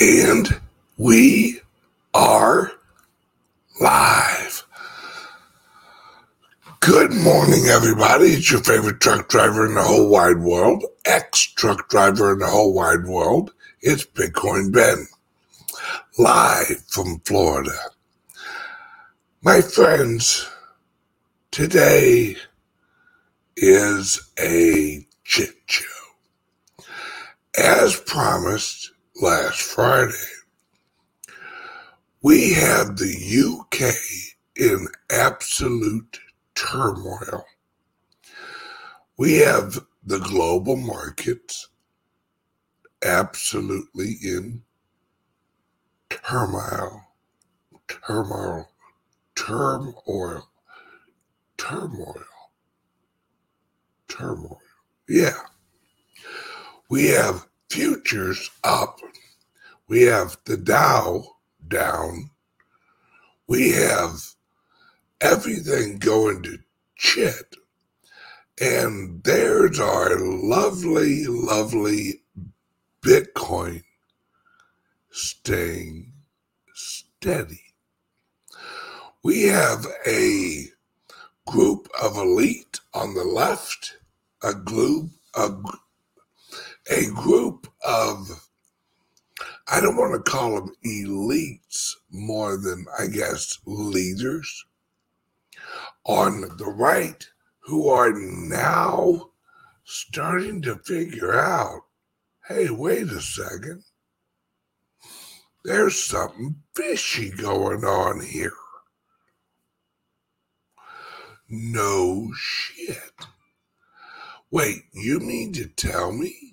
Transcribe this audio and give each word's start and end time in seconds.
And 0.00 0.60
we 0.98 1.60
are 2.12 2.72
live. 3.80 4.66
Good 6.80 7.12
morning, 7.12 7.66
everybody. 7.66 8.26
It's 8.30 8.50
your 8.50 8.60
favorite 8.60 9.00
truck 9.00 9.28
driver 9.28 9.64
in 9.66 9.74
the 9.74 9.84
whole 9.84 10.10
wide 10.10 10.38
world, 10.38 10.84
ex 11.04 11.40
truck 11.42 11.88
driver 11.88 12.32
in 12.32 12.40
the 12.40 12.48
whole 12.48 12.74
wide 12.74 13.04
world. 13.04 13.52
It's 13.82 14.04
Bitcoin 14.04 14.72
Ben, 14.72 15.06
live 16.18 16.82
from 16.88 17.20
Florida. 17.20 17.78
My 19.42 19.60
friends, 19.60 20.50
today 21.52 22.34
is 23.56 24.20
a 24.40 25.06
chit 25.22 25.54
show. 25.66 25.84
As 27.56 28.00
promised 28.00 28.90
last 29.20 29.62
Friday, 29.62 30.12
we 32.22 32.52
have 32.54 32.96
the 32.96 33.58
UK 33.60 33.94
in 34.56 34.86
absolute 35.10 36.18
turmoil. 36.54 37.44
We 39.16 39.34
have 39.34 39.78
the 40.04 40.18
global 40.18 40.76
markets 40.76 41.68
absolutely 43.04 44.16
in 44.22 44.62
turmoil, 46.08 47.02
turmoil, 47.88 48.68
turmoil, 49.34 50.48
turmoil, 51.56 52.24
turmoil. 54.08 54.60
Yeah. 55.08 55.38
We 56.88 57.06
have 57.08 57.46
futures 57.74 58.52
up. 58.62 59.00
We 59.88 60.02
have 60.02 60.36
the 60.44 60.56
Dow 60.56 61.24
down. 61.66 62.30
We 63.48 63.72
have 63.72 64.20
everything 65.20 65.98
going 65.98 66.44
to 66.44 66.58
shit. 66.94 67.56
And 68.60 69.24
there's 69.24 69.80
our 69.80 70.16
lovely, 70.20 71.24
lovely 71.26 72.22
Bitcoin 73.02 73.82
staying 75.10 76.12
steady. 76.74 77.74
We 79.24 79.48
have 79.48 79.84
a 80.06 80.68
group 81.44 81.88
of 82.00 82.16
elite 82.16 82.78
on 82.94 83.14
the 83.14 83.24
left, 83.24 83.96
a 84.44 84.54
group, 84.54 85.10
a, 85.34 85.50
a 86.90 87.06
group 87.06 87.66
of, 87.86 88.48
I 89.68 89.80
don't 89.80 89.96
want 89.96 90.14
to 90.14 90.30
call 90.30 90.54
them 90.56 90.74
elites 90.84 91.92
more 92.10 92.56
than, 92.56 92.86
I 92.98 93.06
guess, 93.06 93.58
leaders 93.66 94.64
on 96.04 96.42
the 96.58 96.66
right 96.66 97.26
who 97.60 97.88
are 97.88 98.12
now 98.12 99.30
starting 99.84 100.60
to 100.62 100.76
figure 100.76 101.38
out 101.38 101.82
hey, 102.48 102.68
wait 102.68 103.10
a 103.10 103.20
second. 103.22 103.82
There's 105.64 106.04
something 106.04 106.56
fishy 106.74 107.30
going 107.30 107.84
on 107.84 108.20
here. 108.20 108.52
No 111.48 112.32
shit. 112.36 112.98
Wait, 114.50 114.82
you 114.92 115.20
mean 115.20 115.54
to 115.54 115.66
tell 115.66 116.12
me 116.12 116.43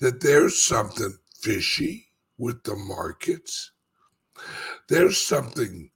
that 0.00 0.20
there's 0.20 0.60
something 0.60 1.16
fishy 1.40 2.08
with 2.38 2.62
the 2.64 2.76
markets? 2.76 3.72
There's 4.88 5.20
something 5.20 5.90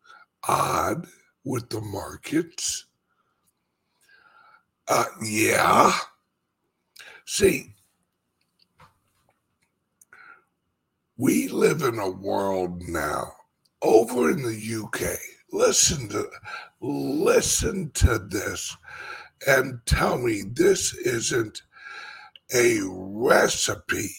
odd 0.46 1.06
with 1.44 1.68
the 1.70 1.80
markets? 1.80 2.86
Uh, 4.86 5.04
yeah. 5.22 5.92
See, 7.26 7.74
we 11.18 11.48
live 11.48 11.82
in 11.82 11.98
a 11.98 12.08
world 12.08 12.82
now 12.88 13.32
over 13.82 14.30
in 14.30 14.42
the 14.42 14.84
UK. 14.84 15.18
Listen 15.52 16.08
to 16.10 16.28
listen 16.80 17.90
to 17.92 18.18
this 18.18 18.76
and 19.46 19.80
tell 19.86 20.18
me 20.18 20.42
this 20.52 20.94
isn't 20.94 21.62
a 22.52 22.80
recipe 22.82 24.10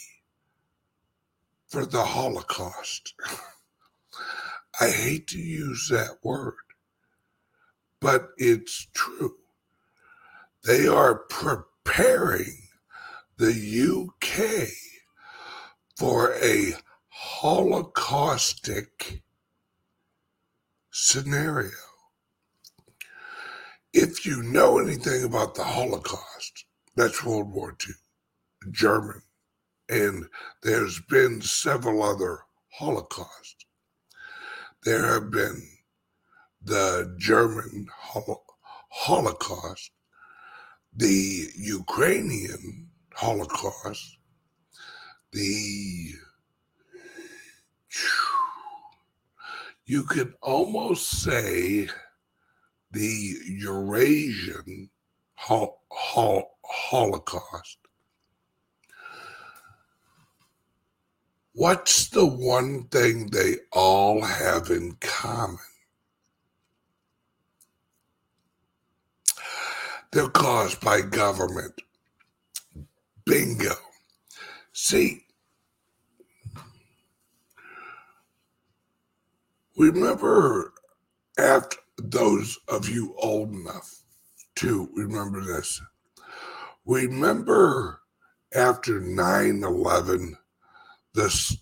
for 1.68 1.86
the 1.86 2.04
Holocaust. 2.04 3.14
I 4.82 4.90
hate 4.90 5.28
to 5.28 5.40
use 5.40 5.90
that 5.92 6.18
word, 6.24 6.56
but 8.00 8.30
it's 8.38 8.88
true. 8.94 9.36
They 10.64 10.88
are 10.88 11.16
preparing 11.16 12.58
the 13.38 14.08
UK 14.10 14.68
for 15.98 16.34
a 16.36 16.74
holocaustic 17.42 19.22
scenario. 20.92 21.72
If 23.94 24.26
you 24.26 24.44
know 24.44 24.78
anything 24.78 25.24
about 25.24 25.56
the 25.56 25.64
Holocaust, 25.64 26.66
that's 26.96 27.24
World 27.24 27.52
War 27.52 27.76
II, 27.88 27.96
German, 28.72 29.22
and 29.90 30.28
there's 30.64 31.00
been 31.10 31.42
several 31.42 32.04
other 32.04 32.40
Holocausts. 32.80 33.66
There 34.84 35.06
have 35.06 35.32
been 35.32 35.62
the 36.64 37.16
German 37.18 37.88
Holocaust, 38.90 39.92
the 40.96 41.48
Ukrainian 41.56 42.90
Holocaust, 43.14 44.18
the 45.32 46.14
you 49.86 50.04
could 50.04 50.34
almost 50.42 51.24
say 51.24 51.90
the 52.92 53.36
Eurasian 53.48 54.90
hol- 55.36 55.82
hol- 55.90 56.58
Holocaust. 56.64 57.80
What's 61.60 62.08
the 62.08 62.26
one 62.26 62.84
thing 62.84 63.32
they 63.32 63.56
all 63.74 64.22
have 64.22 64.70
in 64.70 64.96
common? 65.02 65.58
They're 70.14 70.30
caused 70.30 70.80
by 70.80 71.02
government. 71.02 71.74
Bingo. 73.26 73.76
See, 74.72 75.26
remember 79.76 80.72
after 81.38 81.76
those 81.98 82.58
of 82.70 82.88
you 82.88 83.14
old 83.18 83.54
enough 83.54 84.02
to 84.56 84.90
remember 84.96 85.44
this, 85.44 85.82
remember 86.86 88.00
after 88.56 89.02
9 89.02 89.64
11, 89.66 90.38
this, 91.20 91.58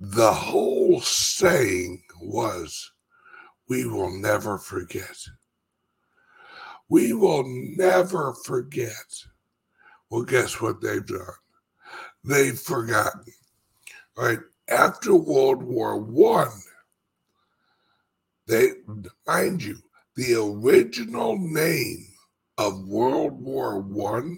the 0.00 0.32
whole 0.32 1.00
saying 1.00 2.02
was, 2.20 2.92
we 3.68 3.86
will 3.86 4.10
never 4.10 4.58
forget. 4.58 5.16
We 6.88 7.12
will 7.12 7.44
never 7.46 8.34
forget. 8.44 8.90
Well, 10.10 10.22
guess 10.22 10.60
what 10.60 10.80
they've 10.80 11.06
done? 11.06 11.20
They've 12.24 12.58
forgotten. 12.58 13.24
Right 14.16 14.38
after 14.68 15.14
World 15.14 15.62
War 15.62 15.98
One, 15.98 16.60
they 18.46 18.70
mind 19.26 19.62
you, 19.62 19.78
the 20.16 20.34
original 20.34 21.36
name 21.38 22.06
of 22.58 22.86
World 22.88 23.40
War 23.40 23.80
One 23.80 24.36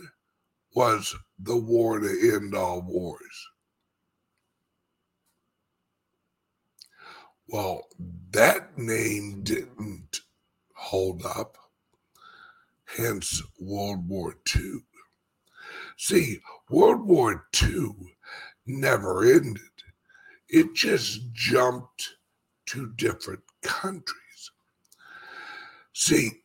was 0.75 1.15
the 1.39 1.57
war 1.57 1.99
to 2.01 2.35
end 2.35 2.55
all 2.55 2.83
wars. 2.83 3.49
Well, 7.47 7.87
that 8.31 8.77
name 8.77 9.43
didn't 9.43 10.21
hold 10.75 11.25
up 11.25 11.57
hence 12.97 13.43
World 13.61 14.09
War 14.09 14.37
II. 14.57 14.81
See, 15.97 16.41
World 16.71 17.07
War 17.07 17.47
II 17.63 17.91
never 18.67 19.25
ended, 19.25 19.63
it 20.49 20.75
just 20.75 21.33
jumped 21.33 22.17
to 22.67 22.93
different 22.97 23.43
countries. 23.63 24.51
See, 25.93 26.43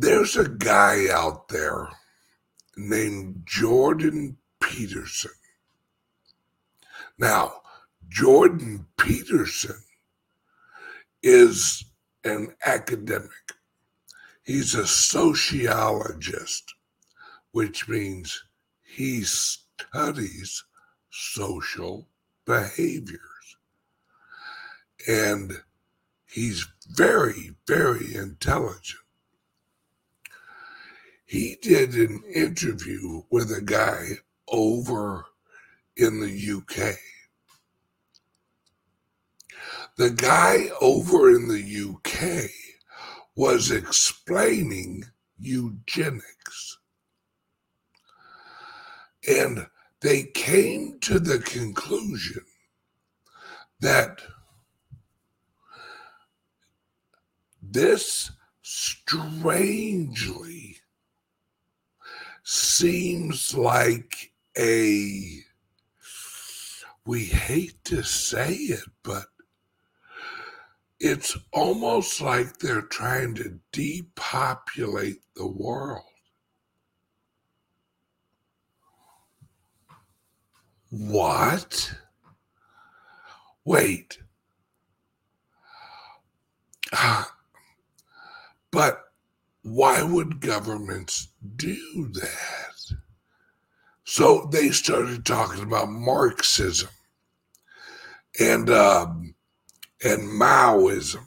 there's 0.00 0.34
a 0.34 0.48
guy 0.48 1.08
out 1.12 1.48
there 1.48 1.86
named 2.74 3.42
Jordan 3.44 4.38
Peterson. 4.58 5.30
Now, 7.18 7.60
Jordan 8.08 8.86
Peterson 8.96 9.76
is 11.22 11.84
an 12.24 12.54
academic. 12.64 13.52
He's 14.42 14.74
a 14.74 14.86
sociologist, 14.86 16.74
which 17.52 17.86
means 17.86 18.42
he 18.82 19.22
studies 19.22 20.64
social 21.10 22.08
behaviors. 22.46 23.20
And 25.06 25.52
he's 26.26 26.66
very, 26.88 27.50
very 27.66 28.14
intelligent. 28.14 29.00
He 31.30 31.56
did 31.62 31.94
an 31.94 32.24
interview 32.34 33.22
with 33.30 33.52
a 33.52 33.60
guy 33.60 34.18
over 34.48 35.26
in 35.96 36.18
the 36.18 36.26
UK. 36.28 36.96
The 39.96 40.10
guy 40.10 40.70
over 40.80 41.30
in 41.30 41.46
the 41.46 41.94
UK 41.94 42.50
was 43.36 43.70
explaining 43.70 45.04
eugenics. 45.38 46.78
And 49.28 49.68
they 50.00 50.24
came 50.24 50.98
to 51.02 51.20
the 51.20 51.38
conclusion 51.38 52.44
that 53.78 54.20
this 57.62 58.32
strangely 58.62 59.20
seems 62.50 63.54
like 63.54 64.32
a 64.58 65.38
we 67.06 67.24
hate 67.24 67.82
to 67.84 68.02
say 68.02 68.52
it 68.54 68.84
but 69.02 69.26
it's 70.98 71.36
almost 71.52 72.20
like 72.20 72.58
they're 72.58 72.82
trying 72.82 73.34
to 73.34 73.58
depopulate 73.72 75.20
the 75.36 75.46
world 75.46 76.02
What? 80.90 81.94
Wait. 83.64 84.18
but 88.72 89.09
why 89.62 90.02
would 90.02 90.40
governments 90.40 91.28
do 91.56 92.08
that? 92.12 92.94
So 94.04 94.48
they 94.50 94.70
started 94.70 95.24
talking 95.24 95.62
about 95.62 95.90
Marxism 95.90 96.90
and 98.38 98.70
um, 98.70 99.34
and 100.02 100.22
Maoism 100.22 101.26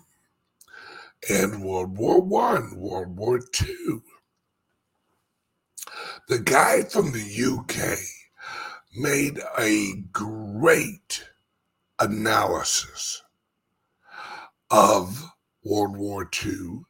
and 1.30 1.64
World 1.64 1.98
War 1.98 2.22
One, 2.22 2.76
World 2.76 3.16
War 3.16 3.40
Two. 3.40 4.04
The 6.28 6.40
guy 6.40 6.84
from 6.84 7.12
the 7.12 7.58
UK 7.60 8.00
made 8.96 9.40
a 9.58 9.94
great 10.12 11.24
analysis 12.00 13.22
of 14.70 15.32
World 15.64 15.98
War 15.98 16.30
II, 16.46 16.82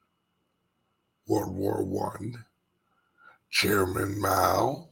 World 1.27 1.55
War 1.55 1.83
One, 1.83 2.45
Chairman 3.49 4.19
Mao, 4.19 4.89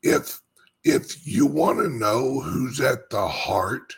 if 0.02 0.40
if 0.84 1.28
you 1.28 1.46
want 1.46 1.80
to 1.80 1.90
know 1.90 2.40
who's 2.40 2.80
at 2.80 3.10
the 3.10 3.28
heart 3.28 3.94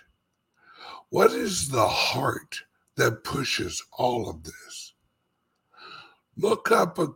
what 1.13 1.31
is 1.31 1.69
the 1.69 1.87
heart 1.87 2.63
that 2.95 3.23
pushes 3.23 3.83
all 3.91 4.27
of 4.27 4.43
this? 4.43 4.93
Look 6.35 6.71
up 6.71 6.97
a 6.97 7.09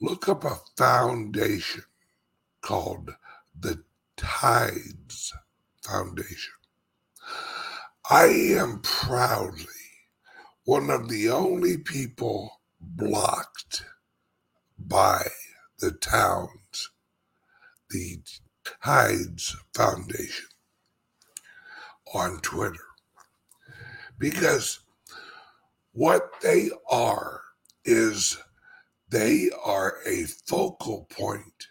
look 0.00 0.28
up 0.28 0.44
a 0.44 0.60
foundation 0.76 1.82
called 2.60 3.10
the 3.58 3.82
Tides 4.22 5.32
Foundation. 5.84 6.54
I 8.10 8.26
am 8.26 8.80
proudly 8.82 9.66
one 10.64 10.90
of 10.90 11.08
the 11.08 11.28
only 11.30 11.78
people 11.78 12.60
blocked 12.80 13.84
by 14.78 15.26
the 15.80 15.92
towns, 15.92 16.90
the 17.90 18.20
Tides 18.82 19.56
Foundation 19.74 20.46
on 22.14 22.40
Twitter 22.40 22.84
because 24.18 24.78
what 25.92 26.30
they 26.42 26.70
are 26.88 27.40
is 27.84 28.38
they 29.10 29.50
are 29.64 29.96
a 30.06 30.24
focal 30.46 31.06
point 31.10 31.66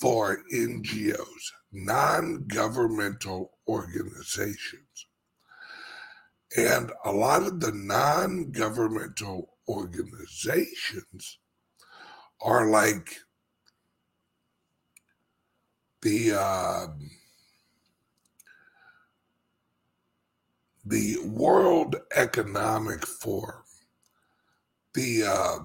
for 0.00 0.42
NGOs, 0.52 1.52
non 1.72 2.44
governmental 2.46 3.52
organizations. 3.68 5.06
And 6.56 6.90
a 7.04 7.12
lot 7.12 7.42
of 7.42 7.60
the 7.60 7.72
non 7.72 8.50
governmental 8.50 9.54
organizations 9.68 11.38
are 12.40 12.68
like 12.68 13.18
the 16.02 16.32
uh, 16.32 16.86
the 20.84 21.18
World 21.24 21.96
Economic 22.16 23.06
Forum, 23.06 23.62
the 24.94 25.24
uh, 25.24 25.58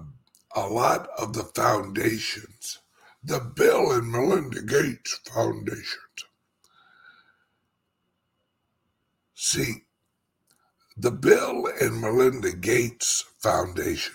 a 0.54 0.66
lot 0.68 1.08
of 1.18 1.32
the 1.32 1.44
foundations, 1.54 2.78
the 3.26 3.40
Bill 3.40 3.90
and 3.90 4.08
Melinda 4.08 4.62
Gates 4.62 5.18
Foundation. 5.28 5.98
See, 9.34 9.82
the 10.96 11.10
Bill 11.10 11.66
and 11.80 12.00
Melinda 12.00 12.52
Gates 12.52 13.24
Foundation, 13.40 14.14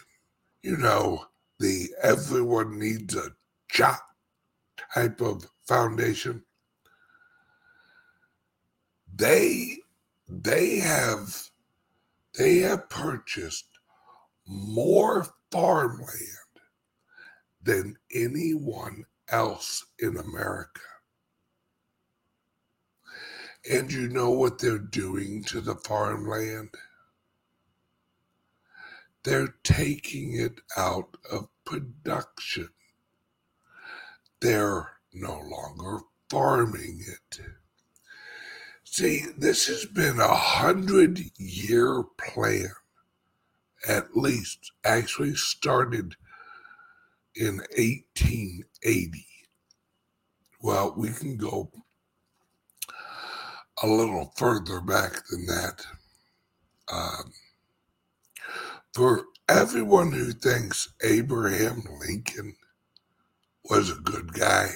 you 0.63 0.77
know, 0.77 1.25
the 1.59 1.89
everyone 2.01 2.79
needs 2.79 3.13
a 3.13 3.35
job 3.69 3.99
type 4.93 5.19
of 5.19 5.45
foundation, 5.67 6.43
they 9.13 9.77
they 10.29 10.79
have 10.79 11.49
they 12.37 12.59
have 12.59 12.89
purchased 12.89 13.67
more 14.47 15.27
farmland 15.51 16.40
than 17.63 17.97
anyone 18.13 19.05
else 19.29 19.85
in 19.99 20.17
America. 20.17 20.81
And 23.69 23.91
you 23.91 24.07
know 24.07 24.31
what 24.31 24.59
they're 24.59 24.79
doing 24.79 25.43
to 25.45 25.61
the 25.61 25.75
farmland? 25.75 26.69
They're 29.23 29.55
taking 29.63 30.33
it 30.33 30.61
out 30.75 31.15
of 31.31 31.47
production. 31.63 32.69
They're 34.39 34.89
no 35.13 35.39
longer 35.39 35.99
farming 36.29 37.03
it. 37.07 37.41
See, 38.83 39.25
this 39.37 39.67
has 39.67 39.85
been 39.85 40.19
a 40.19 40.35
hundred 40.35 41.21
year 41.37 42.03
plan, 42.17 42.71
at 43.87 44.17
least, 44.17 44.71
actually 44.83 45.35
started 45.35 46.15
in 47.35 47.57
1880. 47.77 49.25
Well, 50.61 50.93
we 50.95 51.09
can 51.11 51.37
go 51.37 51.71
a 53.81 53.87
little 53.87 54.33
further 54.37 54.81
back 54.81 55.13
than 55.29 55.45
that. 55.47 55.85
Um, 56.91 57.33
for 58.93 59.25
everyone 59.47 60.11
who 60.11 60.31
thinks 60.33 60.93
Abraham 61.03 61.83
Lincoln 61.99 62.55
was 63.69 63.89
a 63.89 63.95
good 63.95 64.33
guy, 64.33 64.71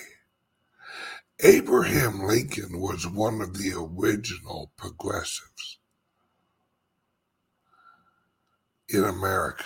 Abraham 1.42 2.24
Lincoln 2.24 2.80
was 2.80 3.06
one 3.06 3.42
of 3.42 3.58
the 3.58 3.74
original 3.74 4.72
progressives 4.78 5.80
in 8.88 9.04
America. 9.04 9.66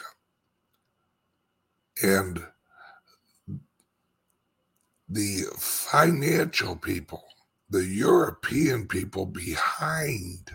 And 2.01 2.43
the 5.09 5.45
financial 5.57 6.75
people, 6.75 7.23
the 7.69 7.85
European 7.85 8.87
people 8.87 9.25
behind 9.25 10.51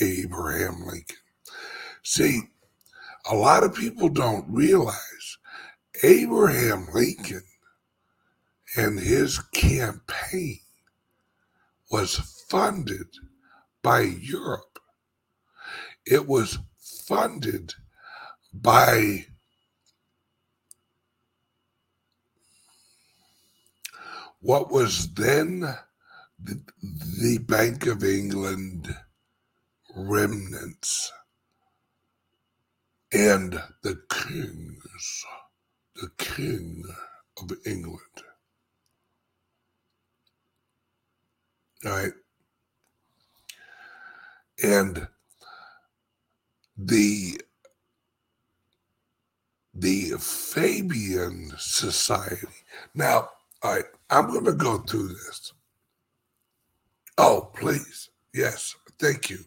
Abraham 0.00 0.86
Lincoln. 0.86 1.16
See, 2.02 2.42
a 3.30 3.34
lot 3.34 3.64
of 3.64 3.74
people 3.74 4.08
don't 4.08 4.44
realize 4.48 5.38
Abraham 6.02 6.88
Lincoln 6.94 7.44
and 8.76 8.98
his 8.98 9.38
campaign 9.52 10.60
was 11.90 12.44
funded 12.48 13.08
by 13.82 14.00
Europe. 14.00 14.78
It 16.06 16.26
was 16.26 16.58
funded 16.78 17.74
by 18.52 19.26
what 24.40 24.70
was 24.70 25.12
then 25.14 25.60
the, 26.42 26.60
the 27.20 27.38
Bank 27.38 27.86
of 27.86 28.02
England 28.02 28.94
remnants 29.94 31.12
and 33.12 33.60
the 33.82 34.00
kings, 34.08 35.24
the 35.96 36.10
king 36.18 36.84
of 37.40 37.50
England. 37.66 38.00
Right? 41.84 42.12
And 44.62 45.08
the 46.76 47.40
the 49.72 50.14
Fabian 50.18 51.52
Society. 51.58 52.46
Now, 52.94 53.30
all 53.62 53.74
right, 53.76 53.84
I'm 54.10 54.28
going 54.28 54.44
to 54.44 54.52
go 54.52 54.78
through 54.78 55.08
this. 55.08 55.52
Oh, 57.16 57.50
please. 57.54 58.10
Yes, 58.34 58.74
thank 58.98 59.30
you. 59.30 59.38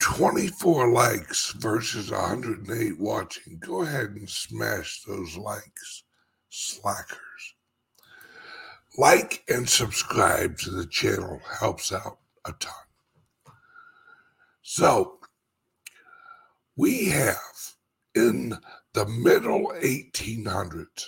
24 0.00 0.92
likes 0.92 1.52
versus 1.52 2.10
108 2.10 3.00
watching. 3.00 3.58
Go 3.58 3.82
ahead 3.82 4.10
and 4.10 4.28
smash 4.28 5.02
those 5.02 5.36
likes, 5.36 6.04
slackers. 6.50 7.18
Like 8.98 9.42
and 9.48 9.68
subscribe 9.68 10.58
to 10.58 10.70
the 10.70 10.86
channel 10.86 11.40
helps 11.58 11.90
out 11.90 12.18
a 12.46 12.52
ton. 12.52 12.72
So, 14.62 15.18
we 16.76 17.06
have 17.06 17.38
in 18.14 18.58
the 18.94 19.06
middle 19.06 19.72
1800s, 19.82 21.06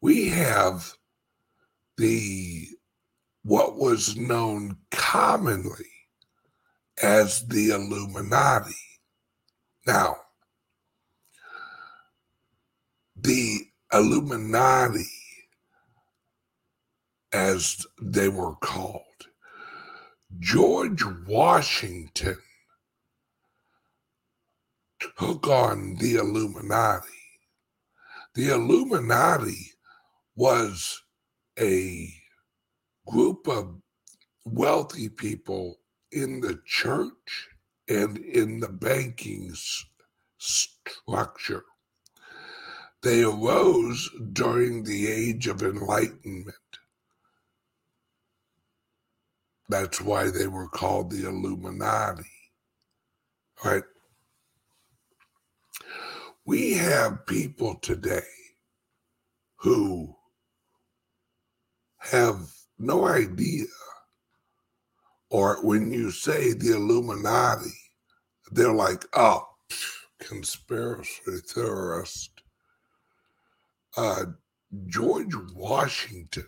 we 0.00 0.28
have 0.30 0.94
the 1.98 2.66
what 3.42 3.76
was 3.76 4.16
known 4.16 4.78
commonly 4.90 5.90
as 7.02 7.46
the 7.48 7.68
Illuminati. 7.70 8.74
Now, 9.86 10.16
the 13.14 13.60
Illuminati, 13.92 15.04
as 17.34 17.86
they 18.00 18.28
were 18.30 18.54
called, 18.56 19.02
George 20.38 21.04
Washington 21.26 22.38
took 25.18 25.46
on 25.48 25.96
the 25.96 26.16
Illuminati. 26.16 27.08
The 28.34 28.50
Illuminati 28.54 29.72
was 30.36 31.02
a 31.58 32.12
group 33.06 33.46
of 33.48 33.76
wealthy 34.44 35.08
people 35.08 35.78
in 36.12 36.40
the 36.40 36.60
church 36.66 37.48
and 37.88 38.18
in 38.18 38.60
the 38.60 38.68
banking 38.68 39.54
structure. 40.38 41.64
They 43.02 43.22
arose 43.22 44.10
during 44.32 44.82
the 44.82 45.10
age 45.10 45.46
of 45.46 45.62
enlightenment. 45.62 46.54
That's 49.68 50.00
why 50.00 50.30
they 50.30 50.46
were 50.46 50.68
called 50.68 51.10
the 51.10 51.28
Illuminati. 51.28 52.24
Right? 53.64 53.82
We 56.46 56.74
have 56.74 57.26
people 57.26 57.76
today 57.76 58.20
who 59.56 60.14
have 61.98 62.50
no 62.78 63.06
idea 63.06 63.66
or 65.34 65.64
when 65.66 65.92
you 65.92 66.12
say 66.12 66.52
the 66.52 66.76
Illuminati, 66.76 67.74
they're 68.52 68.72
like, 68.72 69.04
oh, 69.14 69.44
conspiracy 70.20 71.40
theorist. 71.48 72.30
Uh, 73.96 74.26
George 74.86 75.34
Washington 75.54 76.46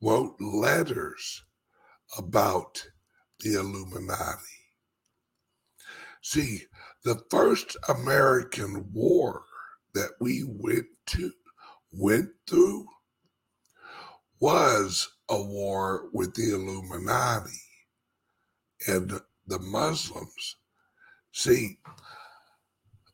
wrote 0.00 0.34
letters 0.40 1.42
about 2.16 2.82
the 3.40 3.54
Illuminati. 3.54 4.40
See, 6.22 6.62
the 7.04 7.22
first 7.30 7.76
American 7.88 8.90
war 8.92 9.44
that 9.94 10.10
we 10.20 10.44
went 10.46 10.86
to 11.06 11.32
went 11.92 12.30
through 12.46 12.86
was 14.38 15.08
a 15.28 15.42
war 15.42 16.08
with 16.12 16.34
the 16.34 16.54
Illuminati 16.54 17.50
and 18.86 19.20
the 19.46 19.58
Muslims. 19.58 20.56
See, 21.32 21.78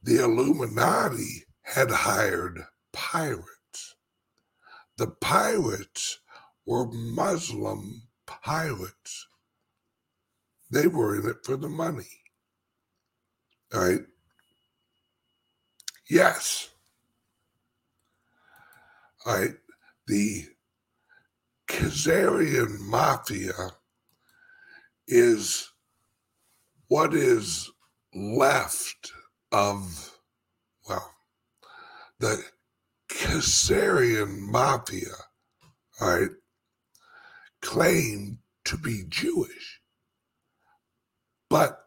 the 0.02 0.22
Illuminati 0.22 1.44
had 1.62 1.90
hired 1.90 2.64
pirates. 2.92 3.96
The 4.98 5.08
pirates 5.08 6.20
were 6.64 6.86
Muslim 6.90 8.02
pirates. 8.26 9.26
They 10.70 10.86
were 10.86 11.16
in 11.18 11.28
it 11.28 11.44
for 11.44 11.56
the 11.56 11.68
money. 11.68 12.08
All 13.74 13.80
right? 13.80 14.00
Yes. 16.08 16.70
All 19.24 19.38
right. 19.38 19.54
The 20.06 20.44
Khazarian 21.68 22.78
mafia 22.80 23.52
is 25.08 25.70
what 26.88 27.14
is 27.14 27.70
left 28.14 29.12
of, 29.52 30.16
well, 30.88 31.10
the 32.20 32.42
Khazarian 33.10 34.38
mafia, 34.38 35.14
all 36.00 36.18
right, 36.18 36.30
claim 37.62 38.38
to 38.64 38.76
be 38.76 39.04
Jewish, 39.08 39.80
but 41.50 41.86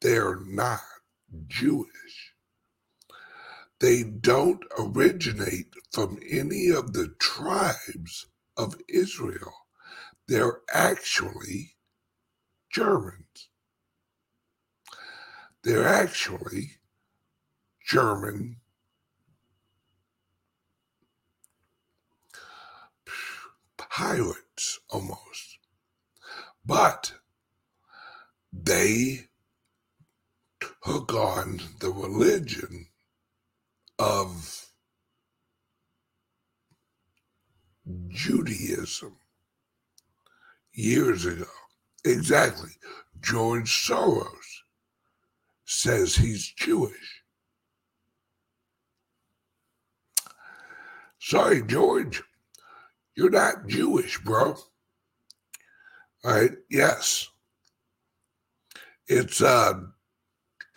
they're 0.00 0.40
not 0.46 0.80
Jewish. 1.46 2.34
They 3.80 4.02
don't 4.02 4.64
originate 4.78 5.74
from 5.92 6.18
any 6.28 6.68
of 6.70 6.92
the 6.92 7.14
tribes 7.20 8.26
of 8.56 8.76
Israel. 8.88 9.52
They're 10.26 10.60
actually 10.72 11.76
Germans. 12.72 13.48
They're 15.62 15.86
actually 15.86 16.78
German 17.86 18.56
pirates 23.76 24.78
almost. 24.90 25.58
But 26.64 27.14
they 28.52 29.28
took 30.88 31.12
on 31.12 31.60
the 31.80 31.90
religion 31.90 32.86
of 33.98 34.70
Judaism 38.08 39.14
years 40.72 41.26
ago. 41.26 41.44
Exactly. 42.06 42.70
George 43.20 43.70
Soros 43.70 44.62
says 45.66 46.16
he's 46.16 46.46
Jewish. 46.56 47.22
Sorry, 51.18 51.60
George, 51.64 52.22
you're 53.14 53.28
not 53.28 53.66
Jewish, 53.66 54.18
bro. 54.20 54.56
All 56.24 56.32
right, 56.32 56.52
yes. 56.70 57.28
It's 59.06 59.42
uh 59.42 59.80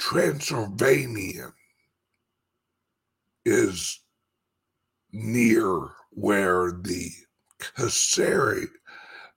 Transylvanian 0.01 1.53
is 3.45 3.99
near 5.13 5.91
where 6.09 6.71
the 6.71 7.11
Khazari, 7.61 8.65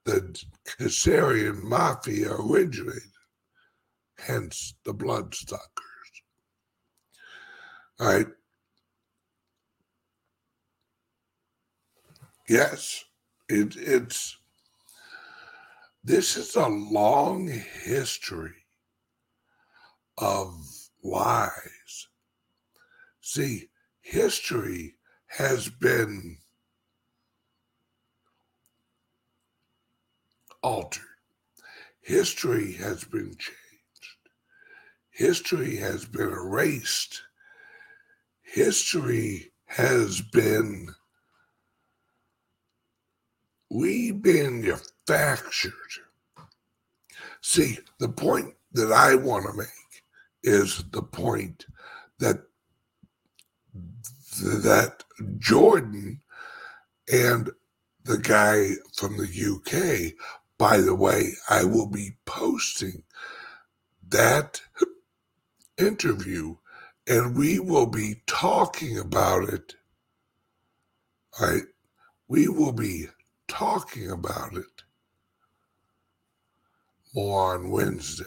the 0.06 0.42
Khazarian 0.66 1.62
mafia 1.62 2.32
originated, 2.32 3.02
hence 4.18 4.74
the 4.86 4.94
Bloodsuckers. 4.94 5.68
All 8.00 8.06
right. 8.06 8.26
Yes, 12.48 13.04
it, 13.50 13.76
it's 13.76 14.34
this 16.02 16.38
is 16.38 16.56
a 16.56 16.68
long 16.68 17.48
history 17.82 18.63
of 20.18 20.54
lies. 21.02 22.08
See, 23.20 23.68
history 24.00 24.94
has 25.26 25.68
been 25.68 26.38
altered. 30.62 31.02
History 32.00 32.72
has 32.74 33.04
been 33.04 33.30
changed. 33.30 33.58
History 35.10 35.76
has 35.76 36.04
been 36.04 36.28
erased. 36.28 37.22
History 38.42 39.52
has 39.66 40.20
been 40.20 40.88
remanufactured. 43.72 45.72
See, 47.40 47.78
the 47.98 48.08
point 48.08 48.54
that 48.72 48.92
I 48.92 49.14
want 49.14 49.46
to 49.46 49.56
make 49.56 49.68
is 50.44 50.84
the 50.92 51.02
point 51.02 51.66
that 52.18 52.36
that 54.42 55.04
Jordan 55.38 56.20
and 57.12 57.50
the 58.04 58.18
guy 58.18 58.72
from 58.94 59.16
the 59.16 59.24
UK, 59.26 60.12
by 60.58 60.78
the 60.78 60.94
way, 60.94 61.32
I 61.48 61.64
will 61.64 61.88
be 61.88 62.16
posting 62.26 63.02
that 64.08 64.60
interview 65.78 66.56
and 67.06 67.36
we 67.36 67.58
will 67.58 67.86
be 67.86 68.22
talking 68.26 68.98
about 68.98 69.48
it. 69.48 69.74
Right? 71.40 71.62
We 72.28 72.48
will 72.48 72.72
be 72.72 73.06
talking 73.48 74.10
about 74.10 74.54
it 74.54 74.82
more 77.14 77.54
on 77.54 77.70
Wednesday 77.70 78.24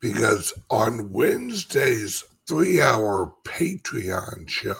because 0.00 0.52
on 0.70 1.12
Wednesday's 1.12 2.24
three 2.48 2.80
hour 2.82 3.34
Patreon 3.44 4.48
show, 4.48 4.76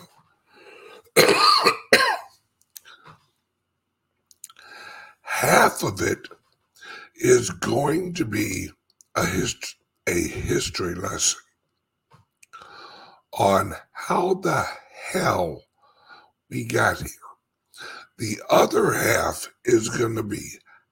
half 5.23 5.83
of 5.83 6.01
it 6.03 6.29
is 7.17 7.51
going 7.51 8.15
to 8.15 8.25
be 8.25 8.71
a, 9.17 9.27
hist- 9.27 9.77
a 10.09 10.29
history 10.29 10.95
lesson 10.95 11.41
on 13.39 13.75
how 13.93 14.35
the 14.35 14.65
hell 15.13 15.63
we 16.51 16.65
got 16.65 16.99
here. 16.99 17.09
The 18.19 18.39
other 18.51 18.93
half 18.93 19.49
is 19.65 19.89
going 19.89 20.17
to 20.17 20.23
be 20.23 20.43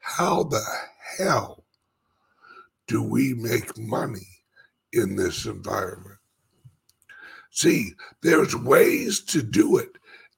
how 0.01 0.45
the 0.45 0.64
hell 1.19 1.64
do 2.88 3.03
we 3.03 3.35
make 3.35 3.79
money 3.79 4.27
in 4.92 5.14
this 5.14 5.46
environment? 5.46 6.18
See, 7.51 7.92
there's 8.22 8.57
ways 8.57 9.20
to 9.27 9.42
do 9.42 9.79
it. 9.79 9.90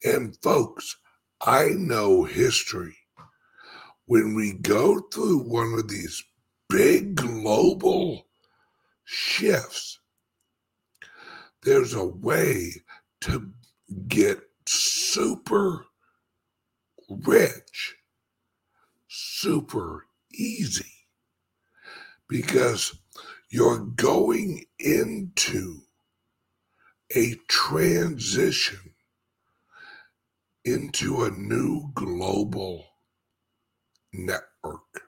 And 0.05 0.37
folks, 0.43 0.97
I 1.41 1.71
know 1.71 2.25
history. 2.25 2.97
When 4.07 4.35
we 4.35 4.55
go 4.55 5.01
through 5.13 5.49
one 5.49 5.73
of 5.79 5.89
these 5.89 6.23
big 6.69 7.15
global 7.15 8.27
shifts, 9.05 10.01
there's 11.63 11.95
a 11.95 12.05
way 12.05 12.73
to 13.23 13.51
get 14.09 14.41
super 14.67 15.87
rich 17.09 17.97
super 19.11 20.07
easy 20.33 20.90
because 22.31 22.97
you're 23.51 23.81
going 23.81 24.65
into 24.79 25.81
a 27.15 27.35
transition 27.49 28.79
into 30.65 31.25
a 31.25 31.31
new 31.33 31.91
global 31.95 32.87
network. 34.13 35.03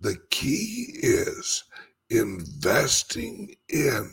The 0.00 0.18
key 0.30 0.98
is 1.02 1.64
investing 2.10 3.56
in 3.70 4.10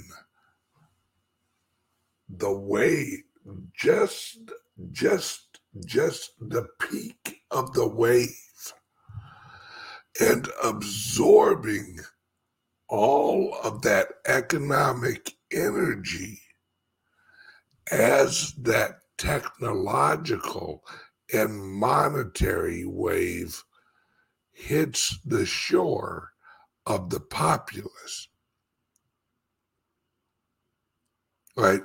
the 2.30 2.52
way 2.58 3.24
just 3.74 4.40
just 4.92 5.60
just 5.86 6.32
the 6.40 6.68
peak 6.80 7.42
of 7.52 7.74
the 7.74 7.88
wave 7.88 8.30
and 10.19 10.47
absorbing 10.63 12.00
all 12.89 13.58
of 13.63 13.82
that 13.84 14.08
economic 14.28 15.32
energy 15.52 16.41
as 17.91 18.54
that 18.58 19.00
technological 19.17 20.84
and 21.34 21.58
monetary 21.62 22.86
wave 22.86 23.63
hits 24.52 25.17
the 25.26 25.45
shore 25.45 26.32
of 26.86 27.10
the 27.10 27.19
populace. 27.19 28.28
Right? 31.56 31.84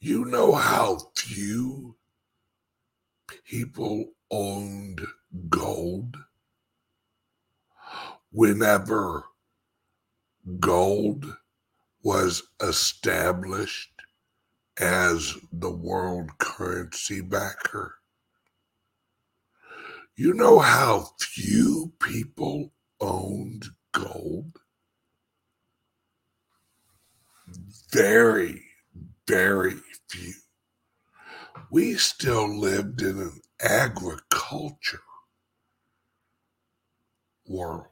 You 0.00 0.24
know 0.26 0.52
how 0.52 0.98
few 1.16 1.96
people 3.44 4.12
owned 4.30 5.00
gold? 5.48 6.16
Whenever 8.30 9.24
gold 10.60 11.36
was 12.02 12.42
established 12.60 13.90
as 14.78 15.34
the 15.52 15.70
world 15.70 16.36
currency 16.38 17.20
backer, 17.20 17.94
you 20.16 20.32
know 20.32 20.58
how 20.58 21.08
few 21.18 21.92
people 22.00 22.72
owned 23.00 23.66
gold? 23.92 24.58
Very, 27.92 28.62
very 29.26 29.74
few. 30.08 30.34
We 31.70 31.94
still 31.94 32.48
lived 32.48 33.02
in 33.02 33.18
an 33.18 33.40
agriculture 33.60 35.00
world. 37.46 37.86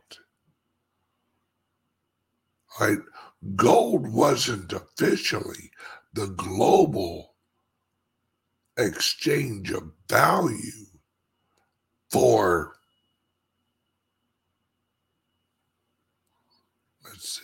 Right? 2.80 2.98
Gold 3.56 4.12
wasn't 4.12 4.72
officially 4.72 5.70
the 6.14 6.28
global 6.28 7.34
exchange 8.78 9.70
of 9.70 9.92
value 10.08 10.86
for 12.10 12.72
let's 17.04 17.40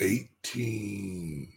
18 0.00 1.48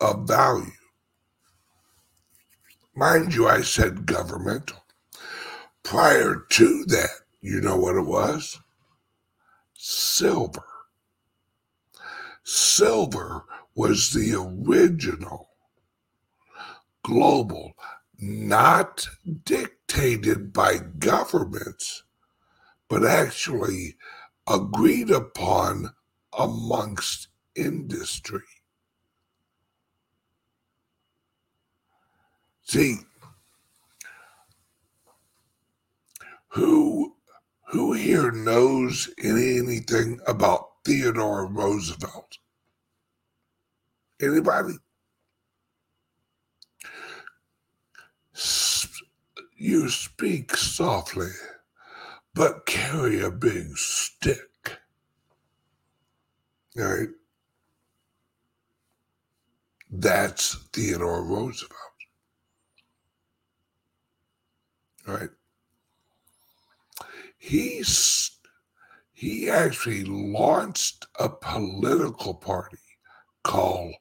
of 0.00 0.26
value. 0.26 0.70
Mind 2.96 3.34
you, 3.34 3.48
I 3.48 3.62
said 3.62 4.06
governmental. 4.06 4.84
Prior 5.82 6.44
to 6.50 6.84
that, 6.86 7.10
you 7.40 7.60
know 7.60 7.76
what 7.76 7.96
it 7.96 8.02
was? 8.02 8.60
Silver. 9.74 10.62
Silver 12.44 13.44
was 13.74 14.12
the 14.12 14.34
original 14.34 15.48
global, 17.02 17.74
not 18.18 19.06
dictated 19.44 20.52
by 20.52 20.78
governments, 20.98 22.04
but 22.88 23.04
actually 23.04 23.96
agreed 24.48 25.10
upon 25.10 25.90
amongst 26.38 27.28
industry. 27.54 28.42
See, 32.62 32.96
who 36.48 37.16
who 37.68 37.92
here 37.92 38.30
knows 38.30 39.10
anything 39.18 40.20
about 40.26 40.73
Theodore 40.84 41.46
Roosevelt? 41.46 42.38
Anybody? 44.20 44.74
You 49.56 49.88
speak 49.88 50.56
softly, 50.56 51.30
but 52.34 52.66
carry 52.66 53.20
a 53.22 53.30
big 53.30 53.76
stick. 53.76 54.78
All 56.78 56.84
right? 56.84 57.08
That's 59.90 60.56
Theodore 60.72 61.24
Roosevelt. 61.24 61.78
All 65.08 65.14
right? 65.14 65.30
He's 67.38 68.33
he 69.14 69.48
actually 69.48 70.04
launched 70.04 71.06
a 71.18 71.28
political 71.28 72.34
party 72.34 72.78
called 73.44 73.94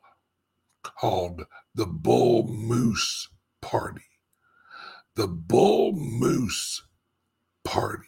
called 0.81 1.43
the 1.75 1.85
Bull 1.85 2.47
Moose 2.47 3.29
Party. 3.61 4.01
The 5.15 5.27
Bull 5.27 5.93
Moose 5.93 6.83
Party 7.63 8.07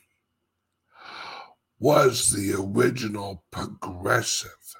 was 1.79 2.31
the 2.31 2.53
original 2.53 3.45
progressive 3.51 4.75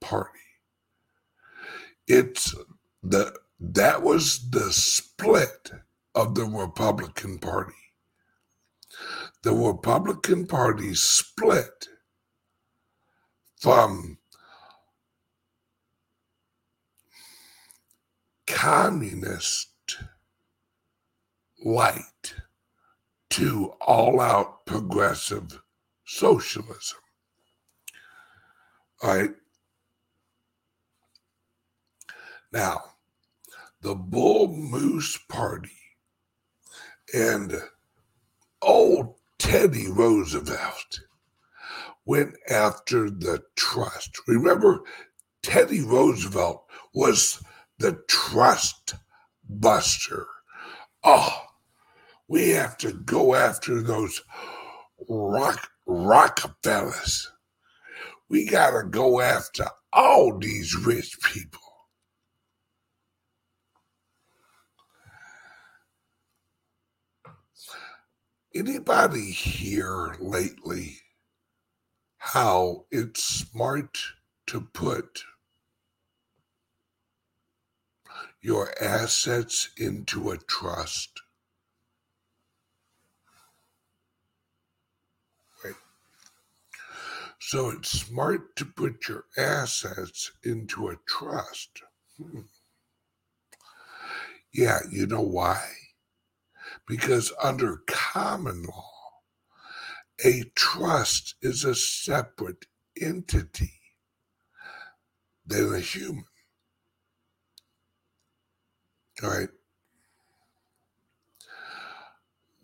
party. 0.00 0.38
It's 2.06 2.54
the 3.02 3.34
that 3.58 4.02
was 4.02 4.50
the 4.50 4.72
split 4.72 5.72
of 6.14 6.34
the 6.34 6.44
Republican 6.44 7.38
Party. 7.38 7.74
The 9.42 9.52
Republican 9.52 10.46
Party 10.46 10.94
split 10.94 11.88
from 13.58 14.18
communist 18.46 19.68
light 21.64 22.34
to 23.30 23.72
all 23.80 24.20
out 24.20 24.66
progressive 24.66 25.60
socialism. 26.04 26.98
All 29.02 29.16
right. 29.16 29.30
Now, 32.52 32.82
the 33.80 33.94
Bull 33.94 34.48
Moose 34.48 35.18
Party 35.28 35.70
and 37.14 37.54
old 38.62 39.14
Teddy 39.38 39.88
Roosevelt 39.90 41.00
went 42.04 42.34
after 42.48 43.10
the 43.10 43.42
trust. 43.56 44.10
Remember, 44.26 44.80
Teddy 45.42 45.82
Roosevelt 45.82 46.64
was 46.94 47.42
the 47.78 48.02
trust 48.08 48.94
buster. 49.48 50.26
Oh, 51.04 51.42
we 52.28 52.50
have 52.50 52.76
to 52.78 52.92
go 52.92 53.34
after 53.34 53.82
those 53.82 54.22
rock 55.08 55.68
Rockefellers. 55.86 57.32
We 58.28 58.46
got 58.46 58.70
to 58.70 58.86
go 58.88 59.20
after 59.20 59.64
all 59.92 60.38
these 60.38 60.76
rich 60.76 61.18
people. 61.22 61.60
Anybody 68.54 69.30
hear 69.30 70.16
lately 70.18 70.98
how 72.18 72.86
it's 72.90 73.22
smart 73.22 73.96
to 74.46 74.60
put 74.60 75.22
your 78.42 78.74
assets 78.82 79.70
into 79.76 80.30
a 80.30 80.36
trust? 80.36 81.20
So 87.40 87.70
it's 87.70 87.90
smart 87.90 88.54
to 88.56 88.64
put 88.64 89.08
your 89.08 89.24
assets 89.36 90.30
into 90.44 90.88
a 90.88 90.96
trust. 91.08 91.82
Hmm. 92.18 92.42
Yeah, 94.52 94.80
you 94.90 95.06
know 95.06 95.22
why? 95.22 95.79
Because 96.90 97.32
under 97.40 97.84
common 97.86 98.64
law, 98.64 98.90
a 100.24 100.42
trust 100.56 101.36
is 101.40 101.62
a 101.62 101.72
separate 101.76 102.66
entity 103.00 103.80
than 105.46 105.72
a 105.72 105.78
human. 105.78 106.24
All 109.22 109.30
right. 109.30 109.50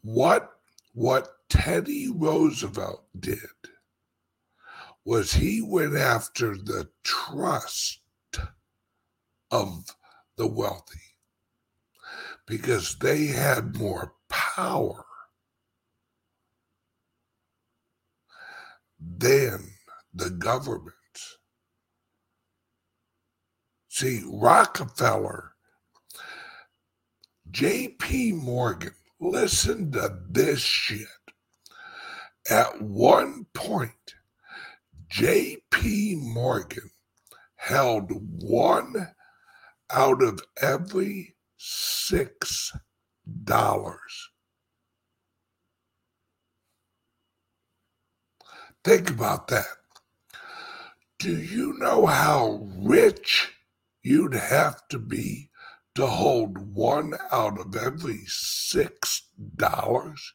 What 0.03 0.51
what 0.93 1.29
Teddy 1.49 2.11
Roosevelt 2.13 3.05
did 3.21 3.39
was 5.05 5.35
he 5.35 5.63
went 5.63 5.95
after 5.95 6.57
the 6.57 6.89
trust 7.05 8.01
of 9.53 9.95
the 10.35 10.49
wealthy 10.49 10.99
because 12.47 12.97
they 12.99 13.27
had 13.27 13.77
more 13.77 14.16
power 14.37 15.07
then 19.01 19.71
the 20.15 20.31
government. 20.31 20.95
See, 23.89 24.23
Rockefeller, 24.27 25.53
J.P. 27.51 28.33
Morgan, 28.33 28.95
listen 29.21 29.93
to 29.93 30.19
this 30.29 30.61
shit. 30.61 31.07
At 32.51 32.81
one 32.83 33.47
point, 33.55 34.15
J.P. 35.09 36.17
Morgan 36.17 36.91
held 37.57 38.11
one 38.43 39.09
out 39.91 40.23
of 40.23 40.41
every 40.61 41.37
six 41.57 42.73
dollars. 43.45 44.31
Think 48.85 49.11
about 49.11 49.49
that. 49.49 49.67
Do 51.19 51.37
you 51.37 51.75
know 51.79 52.07
how 52.07 52.69
rich 52.79 53.53
you'd 54.03 54.35
have 54.35 54.87
to 54.89 54.99
be 54.99 55.51
to 55.95 56.07
hold 56.07 56.75
one 56.75 57.15
out 57.33 57.59
of 57.59 57.75
every 57.77 58.23
six 58.27 59.23
dollars? 59.57 60.35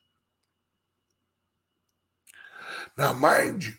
Now, 2.97 3.13
mind 3.13 3.65
you, 3.65 3.73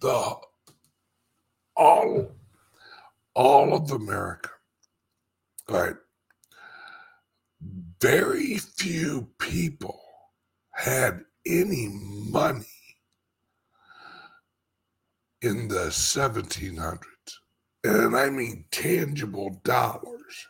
the 0.00 0.36
all 1.76 2.32
all 3.34 3.74
of 3.74 3.90
America, 3.92 4.50
right? 5.70 5.96
Very 8.00 8.58
few 8.58 9.28
people 9.38 10.00
had 10.72 11.24
any 11.46 11.88
money 11.90 12.66
in 15.42 15.68
the 15.68 15.86
1700s. 15.88 17.02
And 17.84 18.16
I 18.16 18.30
mean 18.30 18.64
tangible 18.70 19.60
dollars, 19.64 20.46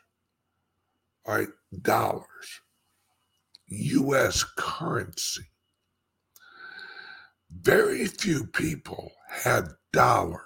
right? 1.26 1.48
Dollars, 1.83 2.61
US 3.68 4.44
currency. 4.57 5.42
Very 7.50 8.07
few 8.07 8.46
people 8.46 9.12
had 9.31 9.68
dollars. 9.92 10.40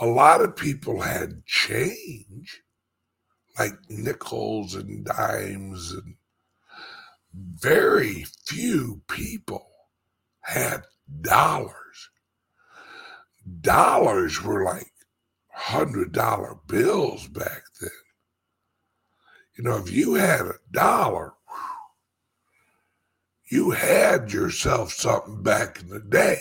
A 0.00 0.06
lot 0.06 0.40
of 0.40 0.56
people 0.56 1.00
had 1.00 1.44
change, 1.46 2.62
like 3.58 3.74
nickels 3.88 4.74
and 4.74 5.04
dimes, 5.04 5.92
and 5.92 6.16
very 7.34 8.24
few 8.46 9.02
people 9.08 9.66
had 10.40 10.82
dollars 11.20 12.10
dollars 13.60 14.42
were 14.42 14.64
like 14.64 14.92
hundred 15.48 16.12
dollar 16.12 16.56
bills 16.66 17.26
back 17.28 17.62
then. 17.80 17.90
You 19.56 19.64
know, 19.64 19.76
if 19.76 19.90
you 19.92 20.14
had 20.14 20.42
a 20.42 20.54
dollar, 20.70 21.34
you 23.50 23.70
had 23.70 24.32
yourself 24.32 24.92
something 24.92 25.42
back 25.42 25.80
in 25.80 25.88
the 25.88 26.00
day. 26.00 26.40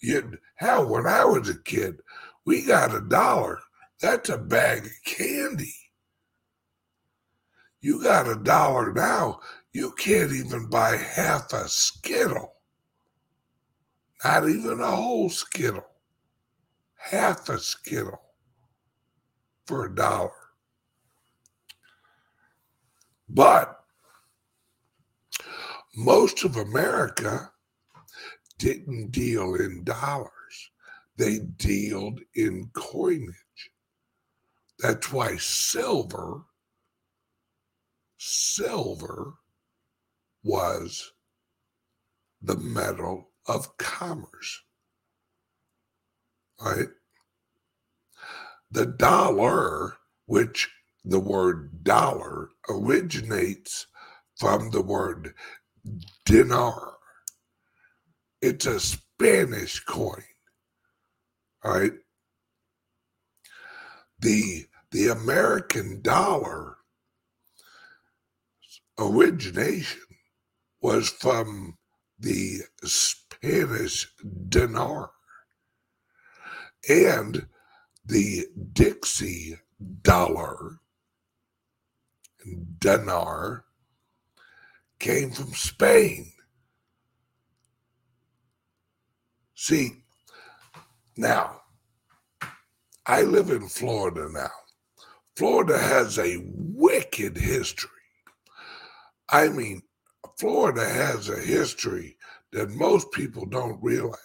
You 0.00 0.38
hell, 0.56 0.88
when 0.88 1.06
I 1.06 1.24
was 1.24 1.48
a 1.48 1.58
kid, 1.62 2.00
we 2.44 2.64
got 2.64 2.94
a 2.94 3.00
dollar. 3.00 3.60
That's 4.00 4.30
a 4.30 4.38
bag 4.38 4.86
of 4.86 4.92
candy. 5.04 5.74
You 7.82 8.00
got 8.00 8.28
a 8.28 8.36
dollar 8.36 8.92
now, 8.92 9.40
you 9.72 9.90
can't 9.98 10.32
even 10.32 10.70
buy 10.70 10.96
half 10.96 11.52
a 11.52 11.68
Skittle. 11.68 12.54
Not 14.24 14.48
even 14.48 14.80
a 14.80 14.90
whole 14.90 15.28
Skittle. 15.28 15.84
Half 16.96 17.48
a 17.48 17.58
Skittle 17.58 18.22
for 19.66 19.86
a 19.86 19.94
dollar. 19.94 20.30
But 23.28 23.80
most 25.96 26.44
of 26.44 26.56
America 26.56 27.50
didn't 28.58 29.10
deal 29.10 29.56
in 29.56 29.82
dollars. 29.82 30.30
They 31.16 31.40
dealed 31.40 32.20
in 32.34 32.70
coinage. 32.74 33.34
That's 34.78 35.10
why 35.12 35.36
silver, 35.36 36.42
silver 38.24 39.34
was 40.44 41.12
the 42.40 42.56
metal 42.56 43.30
of 43.46 43.76
commerce. 43.78 44.62
Right? 46.60 46.88
The 48.70 48.86
dollar, 48.86 49.96
which 50.26 50.70
the 51.04 51.18
word 51.18 51.82
dollar 51.82 52.50
originates 52.68 53.86
from 54.38 54.70
the 54.70 54.82
word 54.82 55.34
dinar. 56.24 56.94
It's 58.40 58.66
a 58.66 58.78
Spanish 58.78 59.80
coin. 59.80 60.22
Right? 61.64 61.92
The 64.20 64.66
the 64.92 65.08
American 65.08 66.02
dollar 66.02 66.76
origination 68.98 70.00
was 70.80 71.08
from 71.08 71.76
the 72.18 72.60
Spanish 72.84 74.12
dinar 74.48 75.10
and 76.88 77.46
the 78.04 78.46
Dixie 78.72 79.58
dollar 80.02 80.80
dinar 82.78 83.64
came 84.98 85.30
from 85.30 85.52
Spain. 85.52 86.32
See, 89.54 89.92
now, 91.16 91.60
I 93.06 93.22
live 93.22 93.50
in 93.50 93.68
Florida 93.68 94.28
now. 94.32 94.50
Florida 95.36 95.78
has 95.78 96.18
a 96.18 96.42
wicked 96.44 97.36
history. 97.36 97.90
I 99.32 99.48
mean, 99.48 99.80
Florida 100.38 100.86
has 100.86 101.30
a 101.30 101.40
history 101.40 102.18
that 102.52 102.68
most 102.70 103.10
people 103.12 103.46
don't 103.46 103.82
realize. 103.82 104.18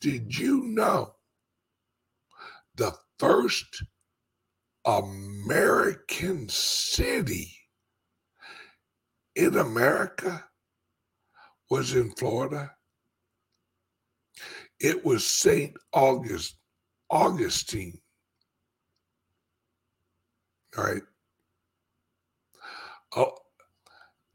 Did 0.00 0.38
you 0.38 0.62
know 0.62 1.16
the 2.76 2.94
first 3.18 3.82
American 4.86 6.48
city 6.48 7.52
in 9.34 9.56
America 9.56 10.44
was 11.68 11.94
in 11.94 12.12
Florida? 12.12 12.70
It 14.78 15.04
was 15.04 15.26
St. 15.26 15.76
August, 15.92 16.56
Augustine. 17.10 17.98
All 20.76 20.84
right. 20.84 21.02
Oh, 23.16 23.34